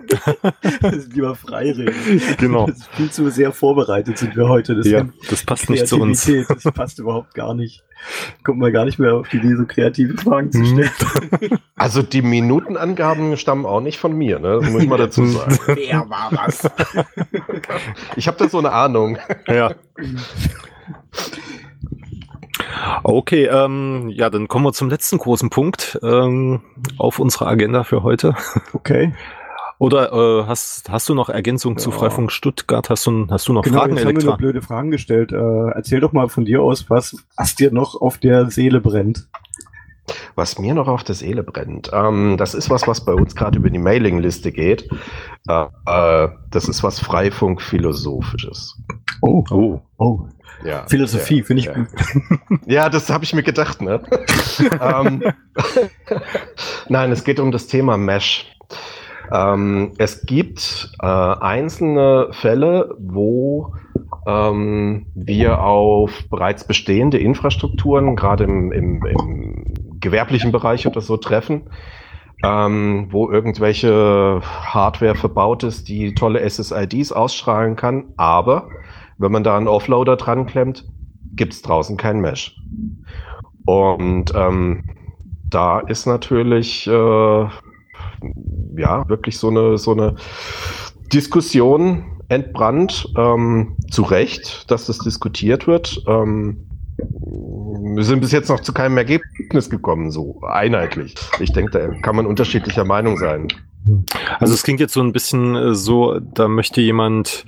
lieber 1.14 1.36
frei 1.36 1.72
reden. 1.72 2.22
Genau. 2.38 2.68
Das 2.68 2.78
ist 2.78 2.88
viel 2.88 3.12
zu 3.12 3.30
sehr 3.32 3.52
vorbereitet 3.52 4.18
sind 4.18 4.36
wir 4.36 4.48
heute. 4.48 4.76
Das, 4.76 4.88
ja, 4.88 5.06
das 5.30 5.44
passt 5.44 5.70
nicht 5.70 5.88
zu 5.88 6.00
uns. 6.00 6.26
Das 6.26 6.64
passt 6.74 7.00
überhaupt 7.00 7.34
gar 7.34 7.54
nicht. 7.54 7.84
Kommt 8.44 8.60
mal 8.60 8.72
gar 8.72 8.86
nicht 8.86 9.00
mehr 9.00 9.16
auf 9.16 9.28
die 9.30 9.38
Idee, 9.38 9.56
so 9.56 9.66
kreative 9.66 10.18
Fragen 10.18 10.52
zu 10.52 10.64
stellen. 10.66 10.92
Also 11.80 12.02
die 12.02 12.24
Minutenangaben 12.24 13.38
stammen 13.38 13.68
auch 13.68 13.82
nicht 13.82 14.00
von 14.00 14.12
mir, 14.12 14.40
ne? 14.40 14.60
Das 14.62 14.72
muss 14.72 14.82
ich 14.82 14.90
mal 14.90 14.98
dazu 14.98 15.26
sagen. 15.28 15.60
Wer 15.68 16.10
war 16.10 16.32
was? 16.32 16.68
Ich 18.16 18.28
habe 18.28 18.38
da 18.38 18.50
so 18.50 18.58
eine 18.58 18.72
Ahnung. 18.72 19.20
Ja. 19.48 19.76
Okay, 23.04 23.46
ähm, 23.46 24.10
ja, 24.10 24.30
dann 24.30 24.48
kommen 24.48 24.66
wir 24.66 24.74
zum 24.74 24.90
letzten 24.90 25.18
großen 25.18 25.50
Punkt 25.50 26.00
ähm, 26.04 26.62
auf 26.98 27.20
unserer 27.20 27.48
Agenda 27.48 27.84
für 27.84 28.04
heute. 28.04 28.36
Okay. 28.74 29.14
Oder 29.80 30.12
äh, 30.12 30.48
hast, 30.48 30.90
hast 30.90 31.08
du 31.08 31.14
noch 31.14 31.30
Ergänzung 31.30 31.74
ja. 31.74 31.78
zu 31.78 31.92
Freifunk 31.92 32.32
Stuttgart? 32.32 32.90
Hast 32.90 33.06
du, 33.06 33.28
hast 33.30 33.48
du 33.48 33.54
noch 33.54 33.64
genau, 33.64 33.80
Fragen, 33.80 33.96
jetzt 33.96 34.06
Elektra? 34.06 34.22
haben 34.22 34.26
wir 34.26 34.32
nur 34.32 34.38
blöde 34.38 34.62
Fragen 34.62 34.92
gestellt. 34.92 35.32
Äh, 35.32 35.70
erzähl 35.76 36.00
doch 36.00 36.14
mal 36.14 36.30
von 36.30 36.46
dir 36.46 36.62
aus, 36.64 36.90
was, 36.90 37.16
was 37.36 37.56
dir 37.56 37.72
noch 37.72 38.00
auf 38.00 38.18
der 38.18 38.50
Seele 38.50 38.82
brennt. 38.82 39.28
Was 40.36 40.60
mir 40.60 40.74
noch 40.74 40.88
auf 40.88 41.04
der 41.04 41.16
Seele 41.16 41.44
brennt, 41.44 41.90
ähm, 41.94 42.38
das 42.38 42.54
ist 42.54 42.70
was, 42.70 42.88
was 42.88 43.04
bei 43.04 43.14
uns 43.14 43.36
gerade 43.36 43.58
über 43.58 43.70
die 43.70 43.80
Mailingliste 43.80 44.52
geht. 44.52 44.90
Äh, 45.48 45.66
äh, 45.86 46.30
das 46.50 46.70
ist 46.70 46.84
was 46.84 47.00
Freifunk-Philosophisches. 47.00 48.78
Oh, 49.22 49.44
oh, 49.52 49.82
oh. 49.98 50.28
Ja, 50.64 50.86
Philosophie, 50.88 51.40
ja, 51.40 51.44
finde 51.44 51.60
ich 51.60 51.66
ja. 51.68 51.74
gut. 51.74 51.88
Ja, 52.66 52.90
das 52.90 53.10
habe 53.10 53.24
ich 53.24 53.34
mir 53.34 53.44
gedacht. 53.44 53.82
Ne? 53.82 54.02
ähm, 54.82 55.24
Nein, 56.90 57.12
es 57.12 57.24
geht 57.24 57.40
um 57.40 57.52
das 57.52 57.68
Thema 57.68 57.98
Mesh. 57.98 58.46
Ähm, 59.32 59.94
es 59.98 60.26
gibt 60.26 60.92
äh, 61.02 61.06
einzelne 61.06 62.30
Fälle, 62.32 62.96
wo 62.98 63.74
ähm, 64.26 65.08
wir 65.16 65.62
auf 65.62 66.12
bereits 66.30 66.66
bestehende 66.66 67.18
Infrastrukturen, 67.18 68.16
gerade 68.16 68.46
im, 68.46 68.72
im, 68.72 69.06
im 69.06 69.97
gewerblichen 70.00 70.52
Bereich 70.52 70.88
oder 70.88 71.02
so, 71.02 71.18
treffen, 71.18 71.70
ähm, 72.44 73.08
wo 73.10 73.30
irgendwelche 73.32 74.42
Hardware 74.44 75.16
verbaut 75.16 75.64
ist, 75.64 75.88
die 75.88 76.14
tolle 76.14 76.48
SSIDs 76.48 77.12
ausstrahlen 77.12 77.76
kann, 77.76 78.14
aber 78.18 78.70
wenn 79.18 79.32
man 79.32 79.44
da 79.44 79.58
einen 79.58 79.68
Offloader 79.68 80.16
dran 80.16 80.46
klemmt, 80.46 80.86
gibt 81.34 81.54
es 81.54 81.62
draußen 81.62 81.98
kein 81.98 82.20
Mesh. 82.20 82.56
Und 83.66 84.34
ähm, 84.36 84.84
da 85.50 85.80
ist 85.80 86.06
natürlich 86.06 86.88
äh, 86.88 86.92
ja 88.78 89.10
wirklich 89.10 89.38
so 89.38 89.50
eine 89.50 89.78
so 89.78 89.92
eine 89.92 90.16
Diskussion 91.12 92.18
entbrannt. 92.30 93.12
Ähm, 93.18 93.76
zu 93.90 94.04
Recht, 94.04 94.70
dass 94.70 94.86
das 94.86 95.00
diskutiert 95.00 95.68
wird. 95.68 96.04
Ähm, 96.08 96.68
wir 97.98 98.04
sind 98.04 98.20
bis 98.20 98.32
jetzt 98.32 98.48
noch 98.48 98.60
zu 98.60 98.74
keinem 98.74 98.96
Ergebnis 98.96 99.72
gekommen, 99.72 100.12
so 100.12 100.40
einheitlich. 100.44 101.16
Ich 101.40 101.52
denke, 101.52 101.72
da 101.72 101.88
kann 102.02 102.16
man 102.16 102.28
unterschiedlicher 102.28 102.86
Meinung 102.86 103.18
sein. 103.18 103.48
Also 104.40 104.54
es 104.54 104.62
klingt 104.62 104.80
jetzt 104.80 104.94
so 104.94 105.02
ein 105.02 105.14
bisschen 105.14 105.56
äh, 105.56 105.74
so, 105.74 106.20
da 106.20 106.48
möchte 106.48 106.80
jemand 106.80 107.46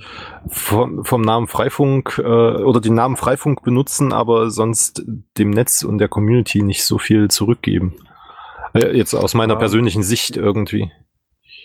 vom, 0.48 1.04
vom 1.04 1.22
Namen 1.22 1.46
Freifunk 1.46 2.18
äh, 2.18 2.22
oder 2.22 2.80
den 2.80 2.94
Namen 2.94 3.16
Freifunk 3.16 3.62
benutzen, 3.62 4.12
aber 4.12 4.50
sonst 4.50 5.04
dem 5.38 5.50
Netz 5.50 5.84
und 5.84 5.98
der 5.98 6.08
Community 6.08 6.62
nicht 6.62 6.82
so 6.82 6.98
viel 6.98 7.28
zurückgeben. 7.28 7.94
Äh, 8.74 8.96
jetzt 8.96 9.14
aus 9.14 9.34
meiner 9.34 9.54
persönlichen 9.54 10.02
Sicht 10.02 10.36
irgendwie. 10.36 10.90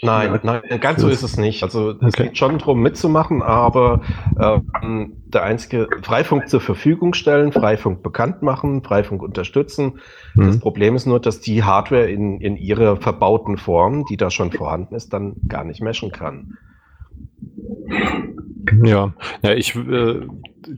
Nein, 0.02 0.40
nein, 0.44 0.62
ganz 0.80 1.02
so 1.02 1.08
ist 1.08 1.24
es 1.24 1.38
nicht. 1.38 1.64
Also 1.64 1.92
es 1.92 2.14
okay. 2.14 2.24
geht 2.24 2.38
schon 2.38 2.58
darum 2.60 2.82
mitzumachen, 2.82 3.42
aber 3.42 4.02
ähm, 4.40 5.14
der 5.26 5.44
einzige 5.44 5.88
Freifunk 6.02 6.50
zur 6.50 6.62
Verfügung 6.62 7.14
stellen, 7.14 7.52
Freifunk 7.52 8.04
bekannt 8.04 8.42
machen, 8.42 8.84
Freifunk 8.84 9.24
unterstützen. 9.24 10.00
Mhm. 10.36 10.48
Das 10.48 10.60
Problem 10.60 10.96
ist 10.96 11.06
nur, 11.06 11.20
dass 11.20 11.42
die 11.42 11.64
Hardware 11.64 12.10
in, 12.10 12.40
in 12.42 12.58
ihrer 12.58 12.98
verbauten 12.98 13.58
Form, 13.58 14.06
die 14.06 14.18
da 14.18 14.30
schon 14.30 14.52
vorhanden 14.52 14.96
ist, 14.96 15.14
dann 15.14 15.36
gar 15.48 15.64
nicht 15.64 15.82
meschen 15.82 16.12
kann. 16.12 16.58
Ja, 18.84 19.14
ja 19.42 19.54
ich 19.54 19.76
äh, 19.76 20.22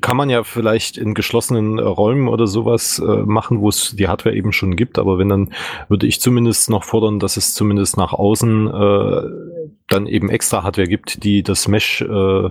kann 0.02 0.18
man 0.18 0.30
ja 0.30 0.44
vielleicht 0.44 0.98
in 0.98 1.14
geschlossenen 1.14 1.80
Räumen 1.80 2.28
oder 2.28 2.48
sowas 2.48 3.00
äh, 3.00 3.24
machen, 3.24 3.62
wo 3.62 3.70
es 3.70 3.96
die 3.96 4.08
Hardware 4.08 4.36
eben 4.36 4.52
schon 4.52 4.76
gibt, 4.76 5.00
aber 5.00 5.18
wenn 5.18 5.30
dann 5.30 5.54
würde 5.88 6.08
ich 6.08 6.20
zumindest 6.20 6.70
noch 6.70 6.84
fordern, 6.84 7.20
dass 7.20 7.38
es 7.38 7.54
zumindest 7.54 7.98
nach 7.98 8.14
außen 8.14 8.68
äh, 8.68 9.22
dann 9.88 10.06
eben 10.08 10.30
extra 10.30 10.64
Hardware 10.64 10.88
gibt, 10.88 11.24
die 11.24 11.44
das 11.44 11.68
Mesh, 11.68 12.02
äh, 12.02 12.50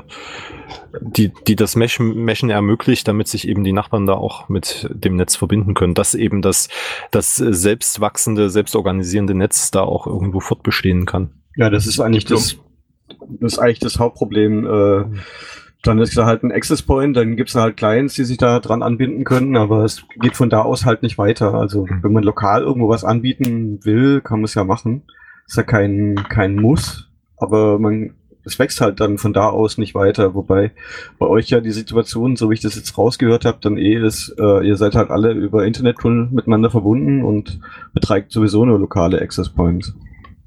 die, 1.01 1.33
die 1.46 1.57
das 1.57 1.77
Mesh, 1.77 2.01
Meshen 2.01 2.51
ermöglicht, 2.51 3.07
damit 3.07 3.29
sich 3.29 3.46
eben 3.46 3.64
die 3.64 3.72
Nachbarn 3.72 4.07
da 4.07 4.14
auch 4.14 4.49
mit 4.49 4.88
dem 4.90 5.16
Netz 5.16 5.37
verbinden 5.37 5.75
können, 5.75 5.94
dass 5.94 6.14
eben 6.14 6.40
das, 6.40 6.68
das 7.11 7.37
selbstwachsende, 7.37 8.49
selbstorganisierende 8.49 9.35
Netz 9.35 9.70
da 9.70 9.83
auch 9.83 10.07
irgendwo 10.07 10.40
fortbestehen 10.40 11.05
kann. 11.05 11.31
Ja, 11.57 11.70
das 11.70 11.87
ist 11.87 12.01
eigentlich 12.01 12.25
das 12.25 12.59
das 13.40 13.55
ist 13.55 13.59
eigentlich 13.59 13.79
das 13.79 13.99
Hauptproblem. 13.99 14.66
Äh, 14.66 15.05
dann 15.87 15.99
ist 16.01 16.16
da 16.16 16.27
halt 16.27 16.42
ein 16.42 16.53
Access 16.53 16.83
Point, 16.83 17.16
dann 17.16 17.37
gibt 17.37 17.51
es 17.51 17.55
halt 17.55 17.77
Clients, 17.77 18.14
die 18.14 18.25
sich 18.25 18.38
da 18.38 18.59
dran 18.61 18.83
anbinden 18.83 19.25
können, 19.25 19.57
aber 19.57 19.85
es 19.85 20.03
geht 20.21 20.37
von 20.37 20.51
da 20.51 20.62
aus 20.62 20.85
halt 20.85 21.03
nicht 21.03 21.19
weiter. 21.19 21.55
Also 21.55 21.87
wenn 22.03 22.12
man 22.12 22.25
lokal 22.25 22.62
irgendwo 22.62 22.88
was 22.88 23.05
anbieten 23.05 23.85
will, 23.85 24.21
kann 24.21 24.40
man 24.40 24.47
es 24.47 24.55
ja 24.55 24.64
machen. 24.64 25.03
Ist 25.47 25.57
ja 25.57 25.62
kein, 25.62 26.16
kein 26.29 26.57
Muss, 26.57 27.09
aber 27.37 27.79
man, 27.79 28.14
es 28.45 28.59
wächst 28.59 28.81
halt 28.81 28.99
dann 28.99 29.19
von 29.19 29.33
da 29.33 29.49
aus 29.49 29.79
nicht 29.79 29.95
weiter. 29.95 30.35
Wobei 30.35 30.73
bei 31.19 31.27
euch 31.27 31.51
ja 31.51 31.61
die 31.61 31.71
Situation, 31.71 32.35
so 32.35 32.51
wie 32.51 32.55
ich 32.55 32.61
das 32.61 32.75
jetzt 32.75 32.99
rausgehört 32.99 33.45
habe, 33.45 33.59
dann 33.61 33.79
eh 33.79 33.95
ist, 33.95 34.35
äh, 34.40 34.66
ihr 34.66 34.77
seid 34.77 34.97
halt 34.97 35.11
alle 35.11 35.33
über 35.33 35.64
Internettunnel 35.64 36.29
miteinander 36.33 36.71
verbunden 36.71 37.23
und 37.23 37.61
betreibt 37.92 38.33
sowieso 38.33 38.64
nur 38.64 38.79
lokale 38.79 39.21
Access 39.21 39.51
Points. 39.51 39.95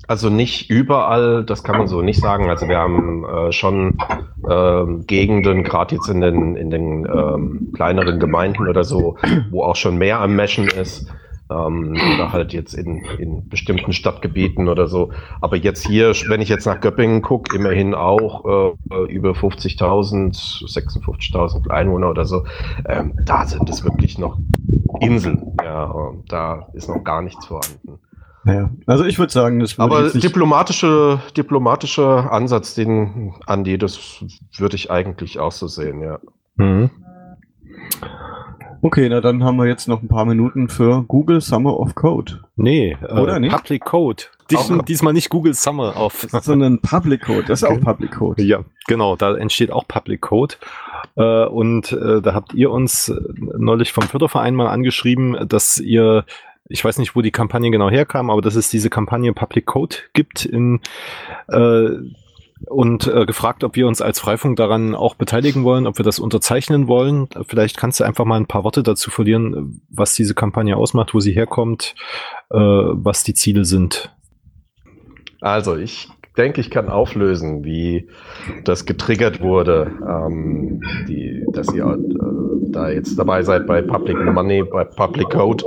Also 0.10 0.32
nicht 0.32 0.72
überall, 0.72 1.44
das 1.44 1.64
kann 1.64 1.78
man 1.78 1.86
so 1.86 2.02
nicht 2.02 2.20
sagen. 2.20 2.50
Also 2.50 2.68
wir 2.68 2.80
haben 2.80 3.26
äh, 3.26 3.52
schon 3.52 3.96
ähm, 4.50 5.06
Gegenden, 5.06 5.64
gerade 5.64 5.94
jetzt 5.94 6.10
in 6.10 6.20
den, 6.20 6.56
in 6.56 6.72
den 6.72 7.06
ähm, 7.06 7.72
kleineren 7.76 8.20
Gemeinden 8.20 8.68
oder 8.68 8.84
so, 8.84 9.18
wo 9.52 9.62
auch 9.62 9.76
schon 9.76 10.00
mehr 10.00 10.20
am 10.20 10.36
Meschen 10.36 10.68
ist. 10.68 11.14
Ähm, 11.52 11.96
oder 12.16 12.34
halt 12.34 12.54
jetzt 12.54 12.74
in, 12.74 13.06
in 13.20 13.50
bestimmten 13.50 13.94
Stadtgebieten 13.94 14.68
oder 14.68 14.88
so. 14.88 15.12
Aber 15.42 15.58
jetzt 15.58 15.86
hier, 15.86 16.12
wenn 16.28 16.42
ich 16.42 16.50
jetzt 16.50 16.66
nach 16.66 16.82
Göppingen 16.82 17.22
gucke, 17.22 17.56
immerhin 17.56 17.94
auch 17.94 18.76
äh, 18.90 19.12
über 19.14 19.34
50.000, 19.34 20.66
56.000 20.66 21.70
Einwohner 21.70 22.10
oder 22.10 22.26
so, 22.26 22.46
ähm, 22.88 23.14
da 23.26 23.46
sind 23.46 23.70
es 23.70 23.84
wirklich 23.84 24.18
noch 24.18 24.40
Inseln. 25.02 25.56
Ja, 25.64 26.14
da 26.28 26.68
ist 26.74 26.90
noch 26.90 27.04
gar 27.04 27.22
nichts 27.22 27.46
vorhanden. 27.46 28.00
Ja, 28.46 28.70
also 28.86 29.04
ich 29.04 29.20
würde 29.20 29.34
sagen, 29.34 29.60
das 29.60 29.78
würde 29.78 29.96
Aber 29.96 30.10
diplomatische, 30.10 31.20
diplomatischer 31.36 32.32
Ansatz, 32.32 32.74
den 32.74 33.34
Andi, 33.46 33.78
das 33.78 34.24
würde 34.58 34.76
ich 34.76 34.90
eigentlich 34.90 35.40
auch 35.40 35.52
so 35.52 35.68
sehen, 35.68 36.02
ja. 36.02 36.20
Mhm. 36.56 36.90
Okay, 38.82 39.10
na 39.10 39.20
dann 39.20 39.44
haben 39.44 39.58
wir 39.58 39.68
jetzt 39.68 39.90
noch 39.90 40.02
ein 40.02 40.08
paar 40.08 40.24
Minuten 40.24 40.70
für 40.70 41.04
Google 41.04 41.42
Summer 41.42 41.78
of 41.78 41.96
Code. 41.96 42.40
Nee, 42.56 42.98
äh, 43.02 43.14
oder 43.14 43.36
äh, 43.36 43.40
nicht? 43.42 43.54
Public 43.54 43.84
Code. 43.84 44.24
Dies, 44.50 44.72
diesmal 44.88 45.14
nicht 45.14 45.30
Google 45.30 45.54
Summer 45.54 45.98
of. 45.98 46.28
Sondern 46.42 46.80
Public 46.80 47.24
Code, 47.24 47.44
das 47.44 47.62
ist 47.62 47.68
auch 47.68 47.80
Public 47.82 48.12
Code. 48.12 48.42
Ja, 48.42 48.64
genau, 48.88 49.18
da 49.18 49.36
entsteht 49.36 49.72
auch 49.72 49.86
Public 49.88 50.22
Code. 50.22 50.56
Äh, 51.16 51.46
und 51.46 51.92
äh, 51.92 52.22
da 52.22 52.34
habt 52.34 52.54
ihr 52.54 52.72
uns 52.72 53.14
neulich 53.36 53.92
vom 53.92 54.04
Förderverein 54.04 54.56
mal 54.56 54.68
angeschrieben, 54.68 55.38
dass 55.48 55.78
ihr 55.78 56.24
ich 56.70 56.86
weiß 56.86 57.00
nicht, 57.00 57.16
wo 57.16 57.22
die 57.22 57.32
Kampagne 57.32 57.72
genau 57.72 57.90
herkam, 57.90 58.30
aber 58.30 58.42
dass 58.42 58.56
es 58.56 58.70
diese 58.70 58.90
Kampagne 58.90 59.34
Public 59.34 59.66
Code 59.66 59.98
gibt 60.14 60.46
in 60.46 60.80
äh, 61.48 61.90
und 62.68 63.08
äh, 63.08 63.26
gefragt, 63.26 63.64
ob 63.64 63.76
wir 63.76 63.88
uns 63.88 64.02
als 64.02 64.20
Freifunk 64.20 64.58
daran 64.58 64.94
auch 64.94 65.16
beteiligen 65.16 65.64
wollen, 65.64 65.88
ob 65.88 65.98
wir 65.98 66.04
das 66.04 66.20
unterzeichnen 66.20 66.88
wollen. 66.88 67.28
Vielleicht 67.48 67.78
kannst 67.78 68.00
du 68.00 68.04
einfach 68.04 68.26
mal 68.26 68.36
ein 68.36 68.48
paar 68.48 68.64
Worte 68.64 68.84
dazu 68.84 69.10
verlieren, 69.12 69.82
was 69.90 70.14
diese 70.14 70.36
Kampagne 70.36 70.76
ausmacht, 70.76 71.14
wo 71.14 71.20
sie 71.22 71.32
herkommt, 71.32 71.96
äh, 72.52 72.58
was 72.58 73.24
die 73.24 73.34
Ziele 73.34 73.66
sind. 73.66 74.14
Also 75.42 75.78
ich 75.78 76.10
denke, 76.38 76.60
ich 76.60 76.70
kann 76.70 76.90
auflösen, 76.90 77.64
wie 77.64 78.10
das 78.66 78.86
getriggert 78.86 79.42
wurde, 79.42 79.92
ähm, 80.06 80.82
die, 81.08 81.46
dass 81.54 81.74
ihr 81.74 81.86
äh, 81.86 82.59
da 82.72 82.90
jetzt 82.90 83.18
dabei 83.18 83.44
seid, 83.44 83.68
bei 83.68 83.82
Public 83.82 84.18
Money, 84.34 84.64
bei 84.64 84.84
Public 84.84 85.30
Code 85.30 85.66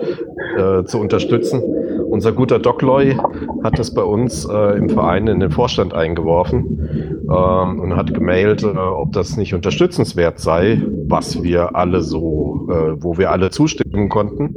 äh, 0.57 0.85
zu 0.85 0.99
unterstützen. 0.99 1.63
Unser 2.11 2.33
guter 2.33 2.59
Docloy 2.59 3.17
hat 3.63 3.79
das 3.79 3.95
bei 3.95 4.03
uns 4.03 4.45
äh, 4.45 4.77
im 4.77 4.91
Verein 4.91 5.27
in 5.29 5.41
den 5.41 5.51
Vorstand 5.51 5.95
eingeworfen 5.95 7.23
ähm, 7.23 7.81
und 7.81 7.97
hat 7.97 8.13
gemailt, 8.13 8.63
äh, 8.63 8.67
ob 8.67 9.13
das 9.13 9.37
nicht 9.37 9.55
unterstützenswert 9.55 10.39
sei, 10.39 10.83
was 11.07 11.43
wir 11.43 11.75
alle 11.75 12.03
so, 12.03 12.69
äh, 12.71 13.03
wo 13.03 13.17
wir 13.17 13.31
alle 13.31 13.51
zustimmen 13.51 14.09
konnten. 14.09 14.55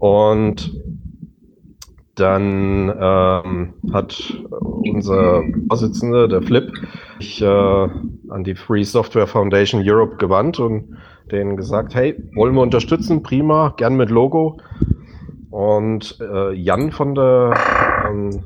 Und 0.00 0.80
dann 2.16 2.92
ähm, 3.00 3.74
hat 3.92 4.44
unser 4.50 5.42
Vorsitzender, 5.68 6.28
der 6.28 6.42
Flip, 6.42 6.70
sich 7.18 7.42
äh, 7.42 7.46
an 7.46 8.44
die 8.44 8.54
Free 8.54 8.84
Software 8.84 9.26
Foundation 9.26 9.82
Europe 9.84 10.16
gewandt 10.16 10.60
und 10.60 10.96
denen 11.30 11.56
gesagt, 11.56 11.94
hey, 11.94 12.16
wollen 12.34 12.54
wir 12.54 12.62
unterstützen, 12.62 13.22
prima, 13.22 13.74
gern 13.76 13.96
mit 13.96 14.10
Logo. 14.10 14.58
Und 15.50 16.18
äh, 16.20 16.52
Jan 16.52 16.90
von 16.90 17.14
der 17.14 17.54
ähm, 18.08 18.42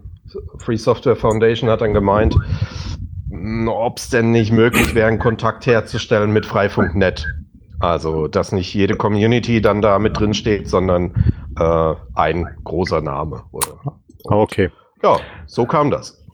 Free 0.59 0.77
Software 0.77 1.17
Foundation 1.17 1.71
hat 1.71 1.81
dann 1.81 1.95
gemeint, 1.95 2.37
ob 3.67 3.99
es 3.99 4.11
denn 4.11 4.31
nicht 4.31 4.53
möglich 4.53 4.95
wäre, 4.95 5.09
einen 5.09 5.19
Kontakt 5.19 5.67
herzustellen 5.67 6.33
mit 6.33 6.47
Freifunk.net. 6.47 7.27
Also, 7.81 8.27
dass 8.27 8.53
nicht 8.53 8.75
jede 8.75 8.97
Community 8.97 9.61
dann 9.61 9.81
da 9.81 9.99
mit 9.99 10.19
drin 10.19 10.35
steht, 10.35 10.69
sondern 10.69 11.15
äh, 11.59 11.95
ein 12.15 12.49
großer 12.65 13.01
Name. 13.01 13.45
Oder? 13.53 13.99
Okay. 14.25 14.71
Ja, 15.03 15.19
so 15.47 15.65
kam 15.65 15.91
das. 15.91 16.25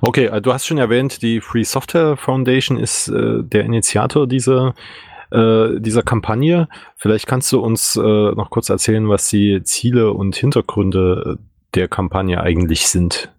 Okay, 0.00 0.26
äh, 0.26 0.40
du 0.40 0.52
hast 0.52 0.66
schon 0.66 0.78
erwähnt, 0.78 1.22
die 1.22 1.40
Free 1.40 1.64
Software 1.64 2.16
Foundation 2.16 2.78
ist 2.78 3.08
äh, 3.08 3.42
der 3.42 3.64
Initiator 3.64 4.26
dieser, 4.26 4.74
äh, 5.32 5.80
dieser 5.80 6.02
Kampagne. 6.02 6.68
Vielleicht 6.96 7.26
kannst 7.26 7.50
du 7.52 7.60
uns 7.60 7.96
äh, 7.96 8.00
noch 8.00 8.50
kurz 8.50 8.68
erzählen, 8.68 9.08
was 9.08 9.28
die 9.28 9.62
Ziele 9.64 10.12
und 10.12 10.36
Hintergründe 10.36 11.38
der 11.74 11.88
Kampagne 11.88 12.40
eigentlich 12.40 12.88
sind. 12.88 13.32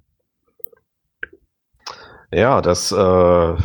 Ja, 2.31 2.61
das 2.61 2.91
äh, 2.91 3.55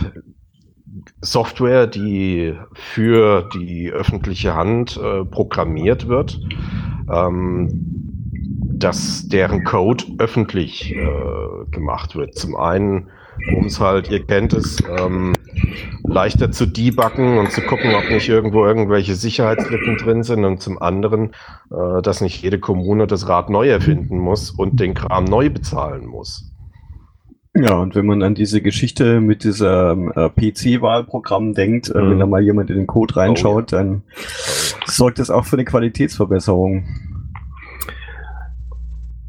Software, 1.20 1.86
die 1.86 2.54
für 2.74 3.48
die 3.54 3.90
öffentliche 3.90 4.54
Hand 4.54 4.98
äh, 4.98 5.24
programmiert 5.24 6.08
wird, 6.08 6.38
ähm, 7.10 7.68
dass 8.78 9.26
deren 9.28 9.64
Code 9.64 10.04
öffentlich 10.18 10.94
äh, 10.94 11.70
gemacht 11.70 12.14
wird. 12.14 12.34
Zum 12.34 12.56
einen, 12.56 13.08
um 13.56 13.66
es 13.66 13.80
halt, 13.80 14.10
ihr 14.10 14.24
kennt 14.24 14.52
es, 14.52 14.82
ähm, 14.98 15.34
leichter 16.04 16.50
zu 16.50 16.66
debuggen 16.66 17.38
und 17.38 17.52
zu 17.52 17.60
gucken, 17.62 17.94
ob 17.94 18.10
nicht 18.10 18.28
irgendwo 18.28 18.64
irgendwelche 18.64 19.14
Sicherheitslücken 19.14 19.96
drin 19.96 20.22
sind 20.22 20.44
und 20.44 20.60
zum 20.60 20.80
anderen, 20.80 21.30
äh, 21.70 22.02
dass 22.02 22.20
nicht 22.20 22.42
jede 22.42 22.58
Kommune 22.58 23.06
das 23.06 23.28
Rad 23.28 23.50
neu 23.50 23.68
erfinden 23.68 24.18
muss 24.18 24.50
und 24.50 24.80
den 24.80 24.94
Kram 24.94 25.24
neu 25.24 25.50
bezahlen 25.50 26.06
muss. 26.06 26.50
Ja, 27.54 27.74
und 27.74 27.94
wenn 27.94 28.06
man 28.06 28.22
an 28.22 28.34
diese 28.34 28.62
Geschichte 28.62 29.20
mit 29.20 29.42
diesem 29.42 30.12
äh, 30.12 30.28
PC-Wahlprogramm 30.28 31.54
denkt, 31.54 31.88
äh, 31.88 31.94
wenn 31.94 32.18
da 32.18 32.26
mal 32.26 32.42
jemand 32.42 32.70
in 32.70 32.76
den 32.76 32.86
Code 32.86 33.16
reinschaut, 33.16 33.72
oh, 33.72 33.76
ja. 33.76 33.82
dann 33.82 34.02
sorgt 34.86 35.18
das 35.18 35.30
auch 35.30 35.44
für 35.44 35.56
eine 35.56 35.64
Qualitätsverbesserung. 35.64 36.84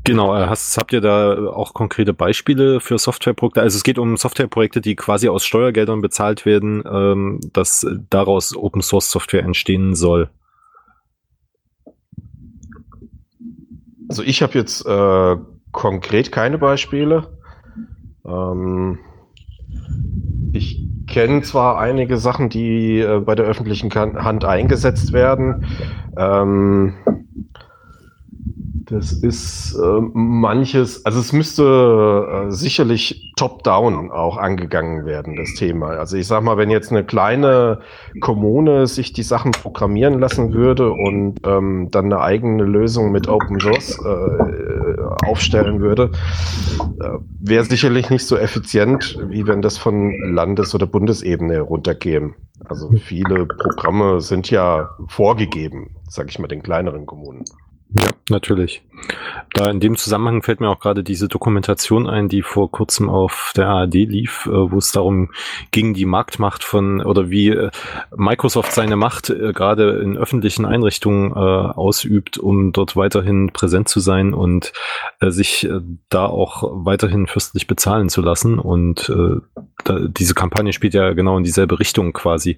Genau, 0.10 0.36
äh, 0.36 0.48
hast, 0.48 0.76
habt 0.76 0.92
ihr 0.92 1.02
da 1.02 1.50
auch 1.50 1.76
konkrete 1.76 2.14
Beispiele 2.14 2.80
für 2.80 2.98
Softwareprojekte? 2.98 3.62
Also 3.62 3.78
es 3.78 3.84
geht 3.84 4.00
um 4.00 4.18
Softwareprojekte, 4.18 4.82
die 4.82 4.96
quasi 4.96 5.30
aus 5.30 5.46
Steuergeldern 5.46 6.02
bezahlt 6.02 6.48
werden, 6.48 6.82
ähm, 6.92 7.40
dass 7.54 7.86
daraus 8.10 8.58
Open 8.58 8.82
Source 8.82 9.12
Software 9.12 9.44
entstehen 9.44 9.94
soll. 9.94 10.32
Also 14.08 14.24
ich 14.24 14.42
habe 14.42 14.58
jetzt 14.58 14.84
äh, 14.88 15.36
konkret 15.72 16.32
keine 16.32 16.58
Beispiele. 16.58 17.38
Ähm, 18.26 18.98
ich 20.54 20.88
kenne 21.06 21.44
zwar 21.44 21.78
einige 21.78 22.18
Sachen, 22.18 22.50
die 22.50 23.00
äh, 23.00 23.20
bei 23.20 23.36
der 23.36 23.46
öffentlichen 23.46 23.94
Hand 23.94 24.44
eingesetzt 24.44 25.14
werden. 25.14 25.68
Ähm, 26.18 26.96
das 28.90 29.12
ist 29.12 29.76
äh, 29.76 30.02
manches, 30.14 31.06
also 31.06 31.20
es 31.20 31.32
müsste 31.32 32.48
äh, 32.48 32.52
sicherlich 32.52 33.34
top-down 33.38 34.12
auch 34.12 34.38
angegangen 34.38 35.06
werden, 35.06 35.36
das 35.36 35.54
Thema. 35.54 35.90
Also 35.92 36.18
ich 36.18 36.28
sag 36.28 36.44
mal, 36.44 36.58
wenn 36.58 36.72
jetzt 36.72 36.92
eine 36.92 37.04
kleine 37.04 37.80
Kommune 38.20 38.88
sich 38.88 39.14
die 39.14 39.24
Sachen 39.24 39.52
programmieren 39.52 40.20
lassen 40.20 40.54
würde 40.54 40.92
und 40.92 41.40
ähm, 41.46 41.90
dann 41.92 42.06
eine 42.06 42.22
eigene 42.22 42.64
Lösung 42.64 43.12
mit 43.12 43.28
Open 43.28 43.60
Source 43.60 44.00
äh, 44.04 45.26
aufstellen 45.28 45.82
würde, 45.82 46.12
äh, 47.00 47.10
wäre 47.40 47.64
sicherlich 47.66 48.10
nicht 48.10 48.26
so 48.26 48.38
effizient, 48.38 49.18
wie 49.30 49.46
wenn 49.46 49.62
das 49.62 49.78
von 49.78 50.12
Landes- 50.34 50.74
oder 50.74 50.88
Bundesebene 50.88 51.54
herunterkäme. 51.54 52.34
Also 52.66 52.92
viele 52.92 53.46
Programme 53.46 54.20
sind 54.20 54.50
ja 54.50 54.90
vorgegeben, 55.08 55.96
sag 56.10 56.30
ich 56.30 56.40
mal, 56.40 56.48
den 56.48 56.64
kleineren 56.64 57.06
Kommunen. 57.06 57.46
Ja, 57.94 58.10
natürlich. 58.30 58.82
Da 59.54 59.70
in 59.70 59.80
dem 59.80 59.98
Zusammenhang 59.98 60.44
fällt 60.44 60.60
mir 60.60 60.70
auch 60.70 60.80
gerade 60.80 61.04
diese 61.04 61.28
Dokumentation 61.28 62.08
ein, 62.08 62.30
die 62.30 62.44
vor 62.44 62.70
kurzem 62.72 63.10
auf 63.10 63.52
der 63.56 63.68
ARD 63.68 63.96
lief, 63.96 64.46
äh, 64.46 64.72
wo 64.72 64.78
es 64.78 64.92
darum 64.92 65.32
ging, 65.72 65.94
die 65.94 66.06
Marktmacht 66.06 66.64
von 66.64 67.02
oder 67.02 67.30
wie 67.30 67.50
äh, 67.50 67.72
Microsoft 68.16 68.72
seine 68.72 68.96
Macht 68.96 69.30
äh, 69.30 69.52
gerade 69.54 70.00
in 70.02 70.18
öffentlichen 70.18 70.66
Einrichtungen 70.66 71.34
ausübt, 71.34 72.38
um 72.38 72.72
dort 72.72 72.96
weiterhin 72.96 73.52
präsent 73.52 73.88
zu 73.88 74.00
sein 74.00 74.34
und 74.34 74.72
sich 75.22 75.68
da 76.10 76.26
auch 76.26 76.64
weiterhin 76.86 77.28
fürstlich 77.28 77.68
bezahlen 77.68 78.10
zu 78.10 78.22
lassen. 78.22 78.60
Und 78.60 79.12
diese 79.88 80.34
Kampagne 80.34 80.74
spielt 80.74 80.94
ja 80.94 81.14
genau 81.14 81.38
in 81.38 81.44
dieselbe 81.44 81.80
Richtung 81.80 82.14
quasi, 82.14 82.58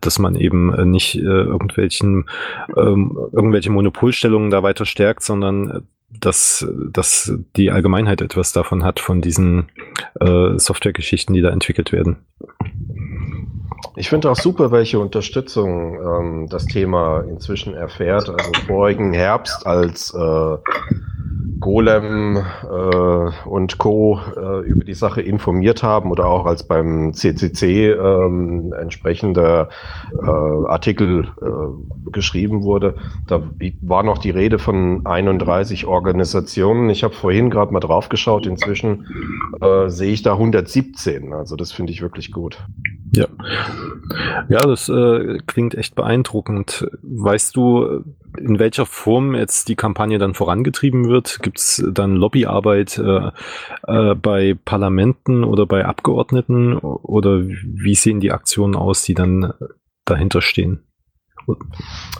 dass 0.00 0.18
man 0.18 0.34
eben 0.34 0.90
nicht 0.90 1.16
irgendwelchen 1.16 2.28
ähm, 2.76 3.16
irgendwelche 3.32 3.70
Monopolstellungen 3.70 4.50
da 4.50 4.62
weiter 4.62 4.86
stärkt, 4.86 5.22
sondern 5.22 5.81
dass, 6.20 6.66
dass 6.90 7.32
die 7.56 7.70
Allgemeinheit 7.70 8.20
etwas 8.20 8.52
davon 8.52 8.84
hat, 8.84 9.00
von 9.00 9.20
diesen 9.20 9.68
äh, 10.20 10.58
Softwaregeschichten, 10.58 11.34
die 11.34 11.40
da 11.40 11.50
entwickelt 11.50 11.92
werden. 11.92 12.18
Ich 13.96 14.08
finde 14.08 14.30
auch 14.30 14.36
super, 14.36 14.70
welche 14.70 14.98
Unterstützung 14.98 15.94
ähm, 16.00 16.48
das 16.48 16.64
Thema 16.66 17.20
inzwischen 17.20 17.74
erfährt. 17.74 18.28
Also 18.28 18.52
vorigen 18.66 19.12
Herbst, 19.12 19.66
als 19.66 20.14
äh, 20.14 20.56
Golem 21.62 22.36
äh, 22.36 23.48
und 23.48 23.78
Co. 23.78 24.20
Äh, 24.36 24.66
über 24.66 24.84
die 24.84 24.94
Sache 24.94 25.22
informiert 25.22 25.82
haben 25.82 26.10
oder 26.10 26.26
auch 26.26 26.44
als 26.44 26.64
beim 26.64 27.14
CCC 27.14 27.92
ähm, 27.92 28.74
entsprechender 28.78 29.70
äh, 30.12 30.26
Artikel 30.26 31.28
äh, 31.40 32.10
geschrieben 32.10 32.64
wurde. 32.64 32.96
Da 33.26 33.42
war 33.80 34.02
noch 34.02 34.18
die 34.18 34.30
Rede 34.30 34.58
von 34.58 35.06
31 35.06 35.86
Organisationen. 35.86 36.90
Ich 36.90 37.04
habe 37.04 37.14
vorhin 37.14 37.48
gerade 37.48 37.72
mal 37.72 37.80
drauf 37.80 38.10
geschaut. 38.10 38.46
Inzwischen 38.46 39.06
äh, 39.60 39.88
sehe 39.88 40.12
ich 40.12 40.22
da 40.22 40.32
117. 40.32 41.32
Also 41.32 41.56
das 41.56 41.72
finde 41.72 41.92
ich 41.92 42.02
wirklich 42.02 42.32
gut. 42.32 42.58
Ja, 43.14 43.26
ja, 44.48 44.58
das 44.58 44.88
äh, 44.88 45.38
klingt 45.46 45.74
echt 45.74 45.94
beeindruckend. 45.94 46.86
Weißt 47.02 47.54
du, 47.54 48.04
in 48.38 48.58
welcher 48.58 48.86
Form 48.86 49.34
jetzt 49.34 49.68
die 49.68 49.76
Kampagne 49.76 50.18
dann 50.18 50.34
vorangetrieben 50.34 51.08
wird? 51.08 51.40
Gibt 51.42 51.58
es 51.58 51.84
dann 51.92 52.16
Lobbyarbeit 52.16 52.98
äh, 52.98 53.30
äh, 53.86 54.14
bei 54.14 54.56
Parlamenten 54.64 55.44
oder 55.44 55.66
bei 55.66 55.84
Abgeordneten? 55.84 56.76
Oder 56.76 57.42
wie 57.46 57.94
sehen 57.94 58.20
die 58.20 58.32
Aktionen 58.32 58.74
aus, 58.74 59.02
die 59.02 59.14
dann 59.14 59.52
dahinter 60.04 60.40
stehen? 60.40 60.82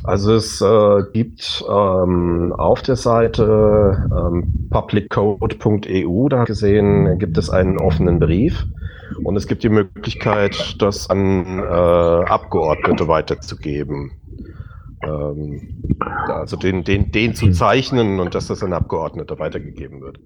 Also 0.02 0.34
es 0.34 0.60
äh, 0.60 1.02
gibt 1.12 1.64
ähm, 1.68 2.52
auf 2.56 2.82
der 2.82 2.96
Seite 2.96 4.08
ähm, 4.10 4.68
publiccode.eu, 4.68 6.28
da 6.28 6.44
gesehen, 6.44 7.18
gibt 7.18 7.38
es 7.38 7.48
einen 7.48 7.78
offenen 7.78 8.18
Brief 8.18 8.66
und 9.22 9.36
es 9.36 9.46
gibt 9.46 9.62
die 9.62 9.68
Möglichkeit, 9.68 10.76
das 10.80 11.08
an 11.08 11.60
äh, 11.60 11.62
Abgeordnete 11.62 13.06
weiterzugeben. 13.06 14.12
Ähm, 15.02 15.96
also 16.28 16.56
den, 16.56 16.84
den, 16.84 17.10
den 17.10 17.34
zu 17.34 17.50
zeichnen 17.50 18.20
und 18.20 18.34
dass 18.34 18.46
das 18.46 18.62
an 18.62 18.72
Abgeordnete 18.72 19.38
weitergegeben 19.38 20.00
wird. 20.00 20.18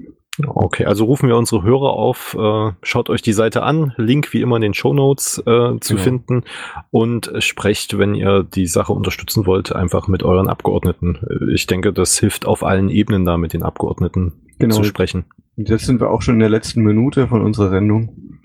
Okay, 0.46 0.84
also 0.84 1.06
rufen 1.06 1.28
wir 1.28 1.36
unsere 1.36 1.62
Hörer 1.62 1.94
auf, 1.94 2.36
äh, 2.38 2.72
schaut 2.82 3.08
euch 3.08 3.22
die 3.22 3.32
Seite 3.32 3.62
an, 3.62 3.94
Link 3.96 4.34
wie 4.34 4.42
immer 4.42 4.56
in 4.56 4.62
den 4.62 4.74
Show 4.74 4.92
Notes 4.92 5.38
äh, 5.38 5.78
zu 5.80 5.94
genau. 5.94 6.02
finden 6.02 6.44
und 6.90 7.32
sprecht, 7.38 7.98
wenn 7.98 8.14
ihr 8.14 8.42
die 8.42 8.66
Sache 8.66 8.92
unterstützen 8.92 9.46
wollt, 9.46 9.74
einfach 9.74 10.08
mit 10.08 10.22
euren 10.22 10.48
Abgeordneten. 10.48 11.18
Ich 11.52 11.66
denke, 11.66 11.92
das 11.92 12.18
hilft 12.18 12.44
auf 12.44 12.62
allen 12.62 12.90
Ebenen 12.90 13.24
da 13.24 13.38
mit 13.38 13.54
den 13.54 13.62
Abgeordneten 13.62 14.34
genau. 14.58 14.74
zu 14.74 14.84
sprechen. 14.84 15.24
Und 15.56 15.70
jetzt 15.70 15.86
sind 15.86 16.00
wir 16.00 16.10
auch 16.10 16.20
schon 16.20 16.34
in 16.34 16.40
der 16.40 16.50
letzten 16.50 16.82
Minute 16.82 17.28
von 17.28 17.40
unserer 17.40 17.70
Sendung. 17.70 18.40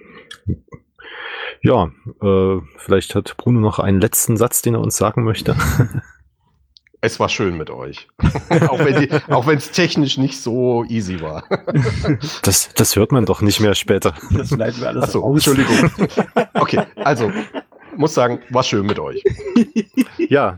Ja, 1.61 1.91
äh, 2.21 2.61
vielleicht 2.77 3.15
hat 3.15 3.35
Bruno 3.37 3.59
noch 3.59 3.79
einen 3.79 3.99
letzten 3.99 4.37
Satz, 4.37 4.61
den 4.61 4.75
er 4.75 4.81
uns 4.81 4.95
sagen 4.95 5.23
möchte. 5.23 5.55
Es 7.03 7.19
war 7.19 7.29
schön 7.29 7.57
mit 7.57 7.71
euch. 7.71 8.07
auch 8.67 9.47
wenn 9.47 9.57
es 9.57 9.71
technisch 9.71 10.17
nicht 10.17 10.39
so 10.39 10.85
easy 10.85 11.19
war. 11.19 11.43
das, 12.43 12.69
das 12.75 12.95
hört 12.95 13.11
man 13.11 13.25
doch 13.25 13.41
nicht 13.41 13.59
mehr 13.59 13.73
später. 13.73 14.13
Das 14.31 14.51
leiten 14.51 14.81
wir 14.81 14.89
alles 14.89 15.03
Achso, 15.05 15.23
aus. 15.23 15.47
Entschuldigung. 15.47 15.91
Okay, 16.53 16.83
also 16.97 17.31
muss 17.97 18.13
sagen, 18.13 18.39
war 18.49 18.63
schön 18.63 18.85
mit 18.85 18.99
euch. 18.99 19.23
Ja, 20.17 20.57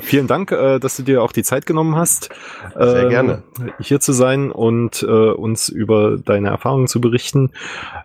vielen 0.00 0.26
Dank, 0.26 0.52
äh, 0.52 0.78
dass 0.78 0.96
du 0.96 1.02
dir 1.02 1.22
auch 1.22 1.32
die 1.32 1.42
Zeit 1.42 1.66
genommen 1.66 1.96
hast, 1.96 2.30
Sehr 2.78 3.08
gerne. 3.08 3.42
hier 3.80 4.00
zu 4.00 4.12
sein 4.12 4.50
und 4.50 5.02
äh, 5.02 5.06
uns 5.06 5.68
über 5.68 6.16
deine 6.16 6.48
Erfahrungen 6.48 6.88
zu 6.88 7.00
berichten. 7.00 7.50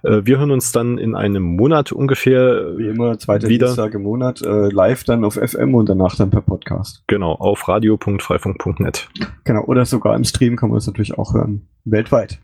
Äh, 0.03 0.21
wir 0.23 0.39
hören 0.39 0.51
uns 0.51 0.71
dann 0.71 0.97
in 0.97 1.15
einem 1.15 1.43
Monat 1.43 1.91
ungefähr. 1.91 2.77
Wie 2.77 2.87
immer, 2.87 3.17
zweiter 3.19 3.49
wieder. 3.49 3.67
Dienstag 3.67 3.93
im 3.93 4.03
Monat, 4.03 4.41
live 4.41 5.03
dann 5.03 5.23
auf 5.25 5.35
FM 5.35 5.75
und 5.75 5.89
danach 5.89 6.15
dann 6.15 6.29
per 6.29 6.41
Podcast. 6.41 7.03
Genau, 7.07 7.33
auf 7.33 7.67
radio.freifunk.net. 7.67 9.09
Genau, 9.43 9.63
oder 9.65 9.85
sogar 9.85 10.15
im 10.15 10.23
Stream 10.23 10.55
kann 10.55 10.69
man 10.69 10.77
es 10.77 10.87
natürlich 10.87 11.17
auch 11.17 11.33
hören. 11.33 11.67
Weltweit. 11.85 12.39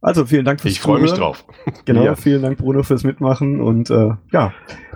Also 0.00 0.26
vielen 0.26 0.44
Dank 0.44 0.60
fürs 0.60 0.72
Ich 0.72 0.80
freue 0.80 1.00
mich 1.00 1.12
drauf. 1.12 1.44
Genau, 1.84 2.04
ja. 2.04 2.14
vielen 2.14 2.42
Dank 2.42 2.58
Bruno 2.58 2.82
fürs 2.82 3.04
Mitmachen 3.04 3.60
und 3.60 3.90
äh, 3.90 4.10
ja, 4.32 4.52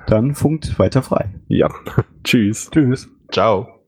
dann 0.07 0.35
funkt 0.35 0.79
weiter 0.79 1.03
frei. 1.03 1.31
Ja, 1.49 1.69
tschüss. 2.25 2.71
Tschüss. 2.71 3.09
Ciao. 3.33 3.82